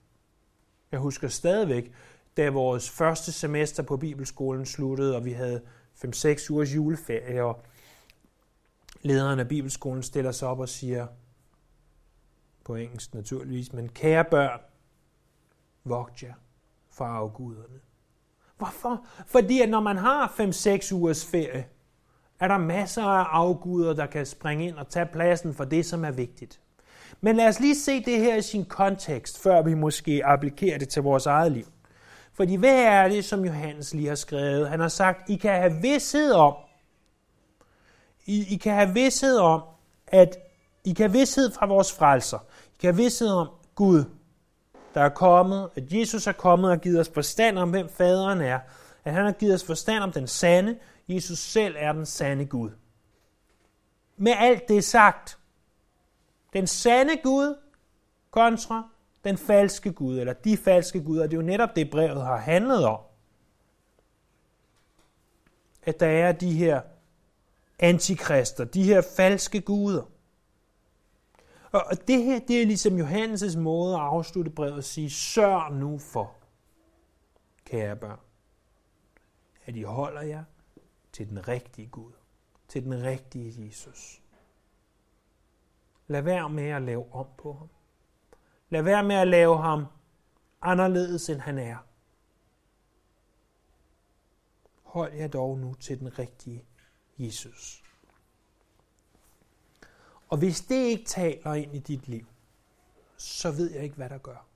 Jeg 0.93 1.01
husker 1.01 1.29
stadigvæk, 1.29 1.93
da 2.37 2.51
vores 2.51 2.91
første 2.91 3.33
semester 3.33 3.83
på 3.83 3.97
Bibelskolen 3.97 4.67
sluttede, 4.67 5.17
og 5.17 5.25
vi 5.25 5.33
havde 5.33 5.63
5-6 6.05 6.51
ugers 6.51 6.75
juleferie, 6.75 7.45
og 7.45 7.63
lederen 9.03 9.39
af 9.39 9.49
Bibelskolen 9.49 10.03
stiller 10.03 10.33
sig 10.33 10.49
op 10.49 10.61
og 10.61 10.69
siger, 10.69 11.07
på 12.65 12.75
engelsk 12.75 13.15
naturligvis, 13.15 13.73
men 13.73 13.89
kære 13.89 14.25
børn, 14.25 14.61
vogt 15.85 16.23
jer 16.23 16.35
for 16.91 17.05
afguderne. 17.05 17.81
Hvorfor? 18.57 19.07
Fordi 19.27 19.61
at 19.61 19.69
når 19.69 19.81
man 19.81 19.97
har 19.97 20.29
5-6 20.29 20.95
ugers 20.95 21.27
ferie, 21.27 21.67
er 22.41 22.49
der 22.49 22.59
masser 22.59 23.03
af 23.03 23.25
afguder, 23.31 23.95
der 23.95 24.07
kan 24.07 24.27
springe 24.27 24.67
ind 24.69 24.77
og 24.77 24.89
tage 24.89 25.07
pladsen 25.07 25.55
for 25.55 25.65
det, 25.65 25.87
som 25.87 26.05
er 26.05 26.11
vigtigt. 26.11 26.61
Men 27.21 27.37
lad 27.37 27.49
os 27.49 27.61
lige 27.61 27.79
se 27.79 28.05
det 28.05 28.19
her 28.19 28.37
i 28.37 28.43
sin 28.43 28.65
kontekst, 28.65 29.43
før 29.43 29.63
vi 29.63 29.75
måske 29.75 30.27
applikerer 30.27 30.79
det 30.79 30.89
til 30.89 31.03
vores 31.03 31.27
eget 31.27 31.53
liv. 31.53 31.67
Fordi 32.38 32.55
hvad 32.55 32.83
er 32.83 33.09
det, 33.09 33.24
som 33.24 33.44
Johannes 33.44 33.94
lige 33.94 34.09
har 34.09 34.14
skrevet? 34.14 34.68
Han 34.68 34.81
har 34.81 34.88
sagt, 34.88 35.31
I 35.31 35.37
kan 35.37 35.61
have 35.61 35.81
vidshed 35.83 36.33
om, 36.33 36.55
I, 38.27 38.55
I 38.55 38.57
kan 38.57 38.74
have 38.74 38.94
vidshed 38.94 39.38
om, 39.38 39.62
at 40.07 40.38
I 40.85 40.92
kan 40.92 41.11
have 41.11 41.18
vidshed 41.18 41.53
fra 41.53 41.66
vores 41.66 41.92
frelser. 41.92 42.38
I 42.66 42.77
kan 42.81 42.94
have 42.94 42.96
vidshed 42.96 43.29
om 43.29 43.48
Gud, 43.74 44.05
der 44.94 45.01
er 45.01 45.09
kommet, 45.09 45.70
at 45.77 45.92
Jesus 45.92 46.27
er 46.27 46.33
kommet 46.33 46.70
og 46.70 46.81
givet 46.81 47.01
os 47.01 47.11
forstand 47.14 47.59
om, 47.59 47.70
hvem 47.70 47.88
faderen 47.88 48.40
er. 48.40 48.61
At 49.05 49.12
han 49.12 49.24
har 49.24 49.33
givet 49.33 49.55
os 49.55 49.64
forstand 49.64 50.03
om 50.05 50.12
den 50.12 50.27
sande. 50.27 50.79
Jesus 51.09 51.38
selv 51.38 51.74
er 51.79 51.92
den 51.92 52.07
sande 52.07 52.46
Gud. 52.46 52.70
Med 54.16 54.33
alt 54.38 54.68
det 54.68 54.85
sagt, 54.85 55.38
den 56.53 56.66
sande 56.66 57.16
Gud 57.22 57.57
kontra 58.31 58.88
den 59.24 59.38
falske 59.38 59.92
Gud, 59.92 60.18
eller 60.18 60.33
de 60.33 60.57
falske 60.57 61.04
guder. 61.04 61.22
Det 61.22 61.33
er 61.33 61.37
jo 61.37 61.46
netop 61.46 61.76
det, 61.76 61.90
brevet 61.90 62.22
har 62.22 62.37
handlet 62.37 62.85
om. 62.85 63.00
At 65.83 66.00
der 66.00 66.07
er 66.07 66.33
de 66.33 66.52
her 66.52 66.81
antikrister, 67.78 68.64
de 68.64 68.83
her 68.83 69.02
falske 69.16 69.61
guder. 69.61 70.02
Og 71.72 72.09
det 72.09 72.22
her, 72.22 72.38
det 72.38 72.62
er 72.62 72.66
ligesom 72.66 73.00
Johannes' 73.00 73.59
måde 73.59 73.94
at 73.94 74.00
afslutte 74.00 74.50
brevet 74.50 74.74
og 74.74 74.85
sige, 74.85 75.11
sørg 75.11 75.72
nu 75.72 75.98
for, 75.98 76.35
kære 77.64 77.96
børn, 77.96 78.18
at 79.66 79.76
I 79.76 79.83
holder 79.83 80.22
jer 80.22 80.44
til 81.12 81.28
den 81.28 81.48
rigtige 81.48 81.88
Gud, 81.88 82.12
til 82.68 82.85
den 82.85 83.02
rigtige 83.02 83.66
Jesus. 83.66 84.22
Lad 86.07 86.22
være 86.22 86.50
med 86.50 86.68
at 86.68 86.83
lave 86.83 87.12
om 87.12 87.26
på 87.38 87.52
ham. 87.52 87.68
Lad 88.70 88.83
være 88.83 89.04
med 89.04 89.16
at 89.16 89.28
lave 89.28 89.62
ham 89.62 89.85
anderledes, 90.62 91.31
end 91.31 91.40
han 91.40 91.59
er. 91.59 91.76
Hold 94.83 95.12
jer 95.12 95.28
dog 95.28 95.59
nu 95.59 95.74
til 95.74 96.00
den 96.00 96.18
rigtige 96.18 96.64
Jesus. 97.18 97.83
Og 100.28 100.38
hvis 100.38 100.61
det 100.61 100.76
ikke 100.76 101.04
taler 101.04 101.54
ind 101.54 101.74
i 101.74 101.78
dit 101.78 102.09
liv, 102.09 102.26
så 103.16 103.50
ved 103.50 103.72
jeg 103.72 103.83
ikke, 103.83 103.96
hvad 103.96 104.09
der 104.09 104.18
gør. 104.18 104.46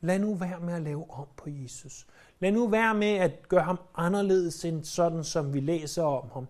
Lad 0.00 0.18
nu 0.18 0.34
være 0.34 0.60
med 0.60 0.74
at 0.74 0.82
lave 0.82 1.10
om 1.10 1.26
på 1.36 1.48
Jesus. 1.48 2.06
Lad 2.40 2.52
nu 2.52 2.68
være 2.68 2.94
med 2.94 3.14
at 3.14 3.48
gøre 3.48 3.62
ham 3.62 3.80
anderledes 3.94 4.64
end 4.64 4.84
sådan, 4.84 5.24
som 5.24 5.54
vi 5.54 5.60
læser 5.60 6.02
om 6.02 6.30
ham 6.30 6.46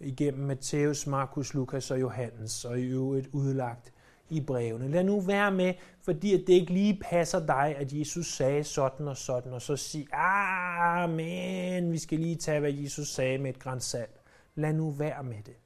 igennem 0.00 0.46
Matthæus, 0.46 1.06
Markus, 1.06 1.54
Lukas 1.54 1.90
og 1.90 2.00
Johannes, 2.00 2.64
og 2.64 2.80
i 2.80 2.84
øvrigt 2.84 3.28
udlagt 3.32 3.92
i 4.28 4.40
brevene. 4.40 4.88
Lad 4.88 5.04
nu 5.04 5.20
være 5.20 5.50
med, 5.50 5.74
fordi 6.02 6.34
at 6.34 6.40
det 6.46 6.52
ikke 6.52 6.72
lige 6.72 7.00
passer 7.02 7.46
dig, 7.46 7.74
at 7.76 7.92
Jesus 7.92 8.26
sagde 8.26 8.64
sådan 8.64 9.08
og 9.08 9.16
sådan, 9.16 9.52
og 9.52 9.62
så 9.62 9.76
sige, 9.76 10.08
ah, 10.12 11.10
men 11.10 11.92
vi 11.92 11.98
skal 11.98 12.18
lige 12.18 12.36
tage, 12.36 12.60
hvad 12.60 12.72
Jesus 12.72 13.08
sagde 13.08 13.38
med 13.38 13.50
et 13.50 13.58
græns 13.58 13.84
salt. 13.84 14.20
Lad 14.54 14.72
nu 14.72 14.90
være 14.90 15.22
med 15.22 15.42
det. 15.42 15.56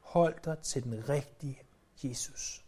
Hold 0.00 0.34
dig 0.44 0.58
til 0.58 0.82
den 0.82 1.08
rigtige 1.08 1.58
Jesus. 2.04 2.64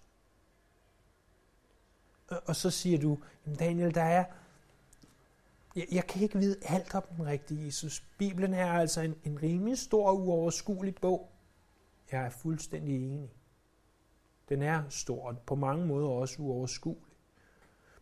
Og 2.46 2.56
så 2.56 2.70
siger 2.70 2.98
du, 2.98 3.18
Daniel, 3.58 3.94
der 3.94 4.02
er, 4.02 4.24
jeg, 5.76 5.86
jeg 5.92 6.06
kan 6.06 6.22
ikke 6.22 6.38
vide 6.38 6.56
alt 6.62 6.94
om 6.94 7.02
den 7.16 7.26
rigtige 7.26 7.66
Jesus. 7.66 8.04
Bibelen 8.18 8.54
er 8.54 8.72
altså 8.72 9.00
en, 9.00 9.14
en 9.24 9.42
rimelig 9.42 9.78
stor 9.78 10.12
uoverskuelig 10.12 10.94
bog. 10.94 11.32
Jeg 12.12 12.24
er 12.24 12.30
fuldstændig 12.30 13.12
enig. 13.12 13.30
Den 14.52 14.62
er 14.62 14.82
stor 14.88 15.28
og 15.28 15.38
på 15.38 15.54
mange 15.54 15.86
måder 15.86 16.08
også 16.08 16.42
uoverskuelig. 16.42 17.12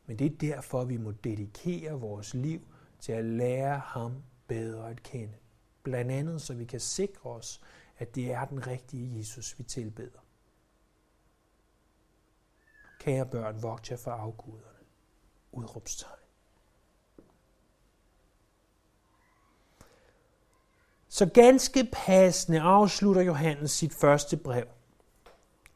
Men 0.06 0.18
det 0.18 0.26
er 0.26 0.54
derfor, 0.54 0.84
vi 0.84 0.96
må 0.96 1.10
dedikere 1.10 1.92
vores 1.92 2.34
liv 2.34 2.60
til 3.00 3.12
at 3.12 3.24
lære 3.24 3.78
ham 3.78 4.22
bedre 4.46 4.90
at 4.90 5.02
kende. 5.02 5.34
Blandt 5.82 6.10
andet, 6.10 6.42
så 6.42 6.54
vi 6.54 6.64
kan 6.64 6.80
sikre 6.80 7.30
os, 7.30 7.60
at 7.98 8.14
det 8.14 8.32
er 8.32 8.44
den 8.44 8.66
rigtige 8.66 9.18
Jesus, 9.18 9.58
vi 9.58 9.64
tilbeder. 9.64 10.18
Kære 13.00 13.26
børn, 13.26 13.62
vogt 13.62 13.90
jer 13.90 13.96
for 13.96 14.10
afguderne. 14.10 14.86
Udrupstegn. 15.52 16.12
Så 21.08 21.30
ganske 21.34 21.88
passende 21.92 22.60
afslutter 22.60 23.22
Johannes 23.22 23.70
sit 23.70 23.94
første 23.94 24.36
brev 24.36 24.66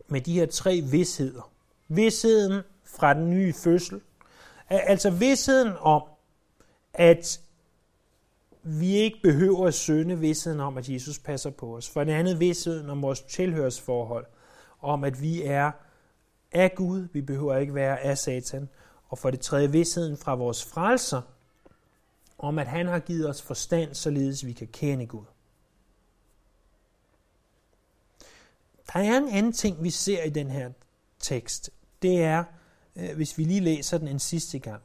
med 0.09 0.21
de 0.21 0.33
her 0.33 0.47
tre 0.47 0.81
vidsheder. 0.91 1.51
Vidsheden 1.89 2.63
fra 2.85 3.15
den 3.15 3.31
nye 3.31 3.53
fødsel, 3.53 4.01
altså 4.69 5.11
vidsheden 5.11 5.73
om, 5.81 6.03
at 6.95 7.41
vi 8.63 8.95
ikke 8.97 9.19
behøver 9.23 9.67
at 9.67 9.75
sønde 9.75 10.19
vidsheden 10.19 10.61
om, 10.61 10.79
at 10.79 10.89
Jesus 10.89 11.19
passer 11.19 11.51
på 11.51 11.77
os. 11.77 11.89
For 11.89 12.05
det 12.05 12.13
andet 12.13 12.41
vidsheden 12.41 12.91
om 12.91 13.03
vores 13.03 13.21
tilhørsforhold, 13.21 14.27
om 14.81 15.05
at 15.05 15.23
vi 15.23 15.43
er 15.43 15.71
af 16.53 16.75
Gud, 16.75 17.09
vi 17.13 17.21
behøver 17.21 17.57
ikke 17.57 17.75
være 17.75 18.01
af 18.01 18.19
Satan. 18.19 18.69
Og 19.09 19.19
for 19.19 19.31
det 19.31 19.41
tredje 19.41 19.71
vidsheden 19.71 20.17
fra 20.17 20.35
vores 20.35 20.65
frelser, 20.65 21.23
om 22.39 22.59
at 22.59 22.67
han 22.67 22.87
har 22.87 22.99
givet 22.99 23.29
os 23.29 23.43
forstand, 23.43 23.95
således 23.95 24.47
vi 24.47 24.53
kan 24.53 24.69
kende 24.73 25.07
Gud. 25.07 25.25
Der 28.95 29.01
er 29.01 29.17
en 29.17 29.29
anden 29.29 29.53
ting, 29.53 29.83
vi 29.83 29.91
ser 29.91 30.23
i 30.23 30.31
den 30.31 30.51
her 30.51 30.71
tekst. 31.19 31.71
Det 32.03 32.23
er, 32.23 32.45
øh, 32.97 33.17
hvis 33.17 33.39
vi 33.39 33.45
lige 33.45 33.61
læser 33.61 33.99
den 33.99 34.09
en 34.09 34.19
sidste 34.19 34.59
gang, 34.59 34.83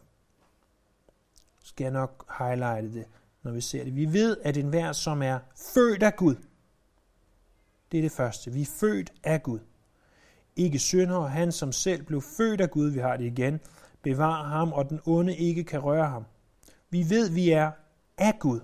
skal 1.63 1.84
jeg 1.84 1.93
nok 1.93 2.34
highlighte 2.38 2.93
det, 2.93 3.06
når 3.43 3.52
vi 3.52 3.62
ser 3.62 3.84
det. 3.84 3.95
Vi 3.95 4.13
ved, 4.13 4.38
at 4.43 4.58
enhver, 4.58 4.91
som 4.91 5.22
er 5.22 5.39
født 5.74 6.04
af 6.04 6.15
Gud, 6.15 6.36
det 7.91 7.98
er 7.98 8.02
det 8.02 8.12
første. 8.12 8.52
Vi 8.52 8.62
er 8.62 8.69
født 8.80 9.13
af 9.24 9.43
Gud. 9.43 9.60
Ikke 10.56 10.80
synder, 10.80 11.28
han 11.28 11.52
som 11.52 11.72
selv 11.72 12.04
blev 12.04 12.22
født 12.22 12.62
af 12.62 12.72
Gud, 12.72 12.89
vi 12.89 13.00
har 13.00 13.17
det 13.17 13.26
igen, 13.26 13.60
bevarer 14.02 14.48
ham, 14.48 14.74
og 14.74 14.89
den 14.89 15.00
onde 15.06 15.38
ikke 15.38 15.63
kan 15.63 15.80
røre 15.80 16.10
ham. 16.10 16.26
Vi 16.89 17.10
ved, 17.10 17.30
vi 17.30 17.50
er 17.50 17.72
af 18.17 18.39
Gud. 18.39 18.60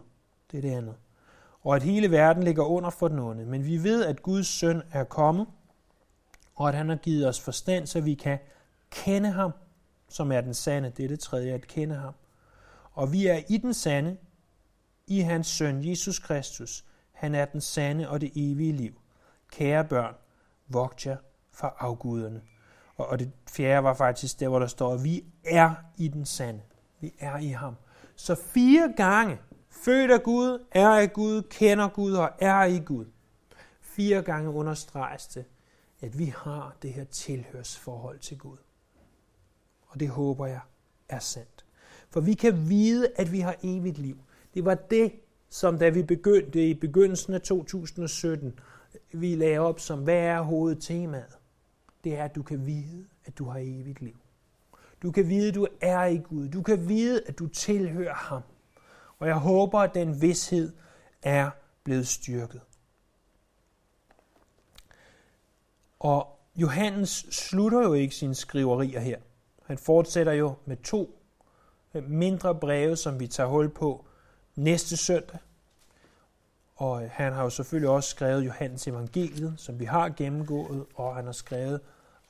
Det 0.52 0.58
er 0.58 0.62
det 0.62 0.72
andet. 0.72 0.96
Og 1.66 1.76
at 1.76 1.84
hele 1.84 2.12
verden 2.12 2.44
ligger 2.44 2.64
under 2.64 2.90
for 2.90 3.08
den 3.08 3.20
onde. 3.20 3.46
Men 3.46 3.66
vi 3.66 3.84
ved, 3.84 4.06
at 4.06 4.24
Guds 4.24 4.48
søn 4.48 4.82
er 4.92 5.04
kommet, 5.04 5.48
og 6.56 6.70
at 6.70 6.76
han 6.76 6.90
har 6.90 6.96
givet 6.96 7.28
os 7.28 7.42
forstand, 7.42 7.88
så 7.88 8.02
vi 8.02 8.14
kan 8.14 8.40
kende 8.92 9.32
ham, 9.32 9.52
som 10.10 10.32
er 10.32 10.42
den 10.42 10.54
sande. 10.54 10.90
Det 10.90 11.06
er 11.06 11.10
det 11.10 11.20
tredje, 11.20 11.54
at 11.54 11.68
kende 11.68 11.96
ham. 11.96 12.14
Og 12.94 13.12
vi 13.12 13.28
er 13.28 13.42
i 13.50 13.58
den 13.58 13.74
sande, 13.74 14.18
i 15.08 15.20
hans 15.20 15.48
søn 15.48 15.90
Jesus 15.90 16.20
Kristus. 16.20 16.86
Han 17.12 17.36
er 17.36 17.46
den 17.46 17.62
sande 17.62 18.10
og 18.10 18.22
det 18.22 18.32
evige 18.36 18.74
liv. 18.74 19.02
Kære 19.52 19.86
børn, 19.86 20.16
vogt 20.68 21.06
jer 21.06 21.18
for 21.52 21.76
afguderne. 21.80 22.42
Og, 22.96 23.08
og 23.08 23.20
det 23.20 23.32
fjerde 23.50 23.84
var 23.84 23.94
faktisk 23.94 24.40
der, 24.40 24.48
hvor 24.48 24.60
der 24.60 24.68
står, 24.68 24.94
at 24.94 25.04
vi 25.04 25.26
er 25.46 25.72
i 25.98 26.08
den 26.08 26.26
sande. 26.26 26.62
Vi 27.00 27.14
er 27.20 27.38
i 27.38 27.48
ham. 27.48 27.76
Så 28.16 28.36
fire 28.36 28.94
gange, 28.98 29.38
født 29.76 30.12
af 30.12 30.24
Gud, 30.24 30.66
er 30.72 30.90
af 30.90 31.14
Gud, 31.14 31.42
kender 31.42 31.88
Gud 31.88 32.14
og 32.14 32.30
er 32.40 32.64
i 32.64 32.80
Gud. 32.80 33.06
Fire 33.82 34.22
gange 34.22 34.50
understreges 34.50 35.28
det, 35.28 35.46
at 36.02 36.20
vi 36.20 36.26
har 36.26 36.76
det 36.82 36.94
her 36.94 37.04
tilhørsforhold 37.04 38.20
til 38.20 38.38
Gud. 38.38 38.58
Og 39.88 40.00
det 40.00 40.10
håber 40.10 40.46
jeg 40.46 40.60
er 41.10 41.20
sandt. 41.20 41.66
For 42.10 42.22
vi 42.22 42.34
kan 42.34 42.70
vide, 42.70 43.08
at 43.16 43.32
vi 43.32 43.40
har 43.40 43.56
evigt 43.64 43.98
liv. 43.98 44.18
Det 44.54 44.66
var 44.66 44.76
det, 44.76 45.12
som 45.50 45.80
da 45.80 45.90
vi 45.90 46.04
begyndte 46.04 46.70
i 46.70 46.74
begyndelsen 46.74 47.34
af 47.34 47.42
2017, 47.42 48.60
vi 49.12 49.36
lagde 49.36 49.60
op 49.60 49.80
som, 49.80 50.00
hvad 50.00 50.20
er 50.20 50.42
hovedtemaet? 50.42 51.38
Det 52.04 52.16
er, 52.16 52.24
at 52.24 52.36
du 52.36 52.44
kan 52.44 52.66
vide, 52.66 53.06
at 53.26 53.38
du 53.38 53.46
har 53.46 53.60
evigt 53.60 54.02
liv. 54.02 54.18
Du 55.02 55.12
kan 55.12 55.30
vide, 55.30 55.48
at 55.48 55.56
du 55.56 55.68
er 55.82 56.06
i 56.06 56.18
Gud. 56.18 56.50
Du 56.50 56.62
kan 56.62 56.90
vide, 56.90 57.22
at 57.28 57.40
du 57.40 57.48
tilhører 57.48 58.14
ham. 58.14 58.42
Og 59.20 59.28
jeg 59.28 59.36
håber, 59.36 59.80
at 59.80 59.94
den 59.94 60.22
vidshed 60.22 60.74
er 61.24 61.50
blevet 61.84 62.08
styrket. 62.08 62.62
Og 66.00 66.40
Johannes 66.56 67.26
slutter 67.32 67.82
jo 67.82 67.94
ikke 67.94 68.16
sine 68.16 68.36
skriverier 68.36 69.00
her. 69.00 69.18
Han 69.66 69.78
fortsætter 69.78 70.32
jo 70.32 70.56
med 70.66 70.78
to 70.78 71.20
mindre 72.08 72.56
breve, 72.56 72.96
som 72.96 73.20
vi 73.20 73.28
tager 73.28 73.50
hul 73.50 73.70
på 73.70 74.06
næste 74.56 74.98
søndag. 74.98 75.40
Og 76.76 77.04
øh, 77.04 77.10
han 77.14 77.34
har 77.34 77.44
jo 77.44 77.50
selvfølgelig 77.50 77.90
også 77.90 78.10
skrevet 78.10 78.46
Johannes 78.46 78.88
evangeliet, 78.88 79.54
som 79.58 79.80
vi 79.80 79.86
har 79.86 80.10
gennemgået, 80.10 80.86
og 80.96 81.16
han 81.16 81.26
har 81.26 81.32
skrevet 81.32 81.80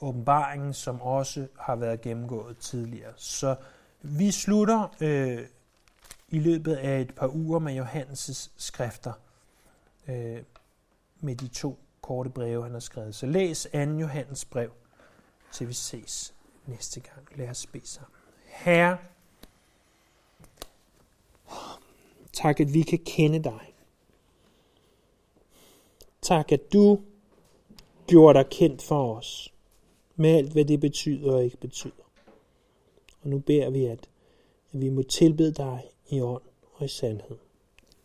åbenbaringen, 0.02 0.74
som 0.74 1.02
også 1.02 1.48
har 1.60 1.76
været 1.76 2.02
gennemgået 2.02 2.58
tidligere. 2.58 3.14
Så 3.16 3.56
vi 4.02 4.32
slutter 4.32 4.96
øh, 5.02 5.40
i 6.30 6.40
løbet 6.40 6.76
af 6.76 7.02
et 7.02 7.16
par 7.16 7.28
uger 7.28 7.60
med 7.60 7.82
Johannes' 7.82 8.50
skrifter 8.58 9.14
øh, 10.08 10.44
med 11.20 11.36
de 11.36 11.48
to 11.48 11.80
korte 12.02 12.30
breve, 12.30 12.64
han 12.64 12.72
har 12.72 12.80
skrevet. 12.80 13.16
Så 13.16 13.26
læs 13.26 13.68
2. 13.74 13.80
Johannes 13.80 14.46
brev, 14.46 14.72
til 15.54 15.68
vi 15.68 15.74
ses 15.74 16.34
næste 16.66 17.00
gang. 17.00 17.28
Lad 17.36 17.50
os 17.50 17.68
bede 17.68 17.88
sammen. 17.88 18.12
Herre, 18.46 18.98
tak 22.34 22.60
at 22.60 22.74
vi 22.74 22.82
kan 22.82 23.00
kende 23.06 23.44
dig. 23.44 23.74
Tak 26.22 26.52
at 26.52 26.74
du 26.74 27.02
gjorde 28.08 28.40
dig 28.40 28.50
kendt 28.50 28.82
for 28.82 29.16
os 29.16 29.54
med 30.16 30.36
alt, 30.36 30.52
hvad 30.52 30.66
det 30.66 30.80
betyder 30.80 31.34
og 31.34 31.44
ikke 31.44 31.58
betyder. 31.58 32.04
Og 33.22 33.30
nu 33.30 33.40
beder 33.40 33.70
vi, 33.70 33.86
at 33.86 34.10
vi 34.72 34.90
må 34.90 35.02
tilbede 35.02 35.54
dig 35.54 35.84
i 36.08 36.22
ånd 36.22 36.44
og 36.74 36.86
i 36.86 36.88
sandhed. 36.88 37.38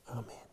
Amen. 0.07 0.50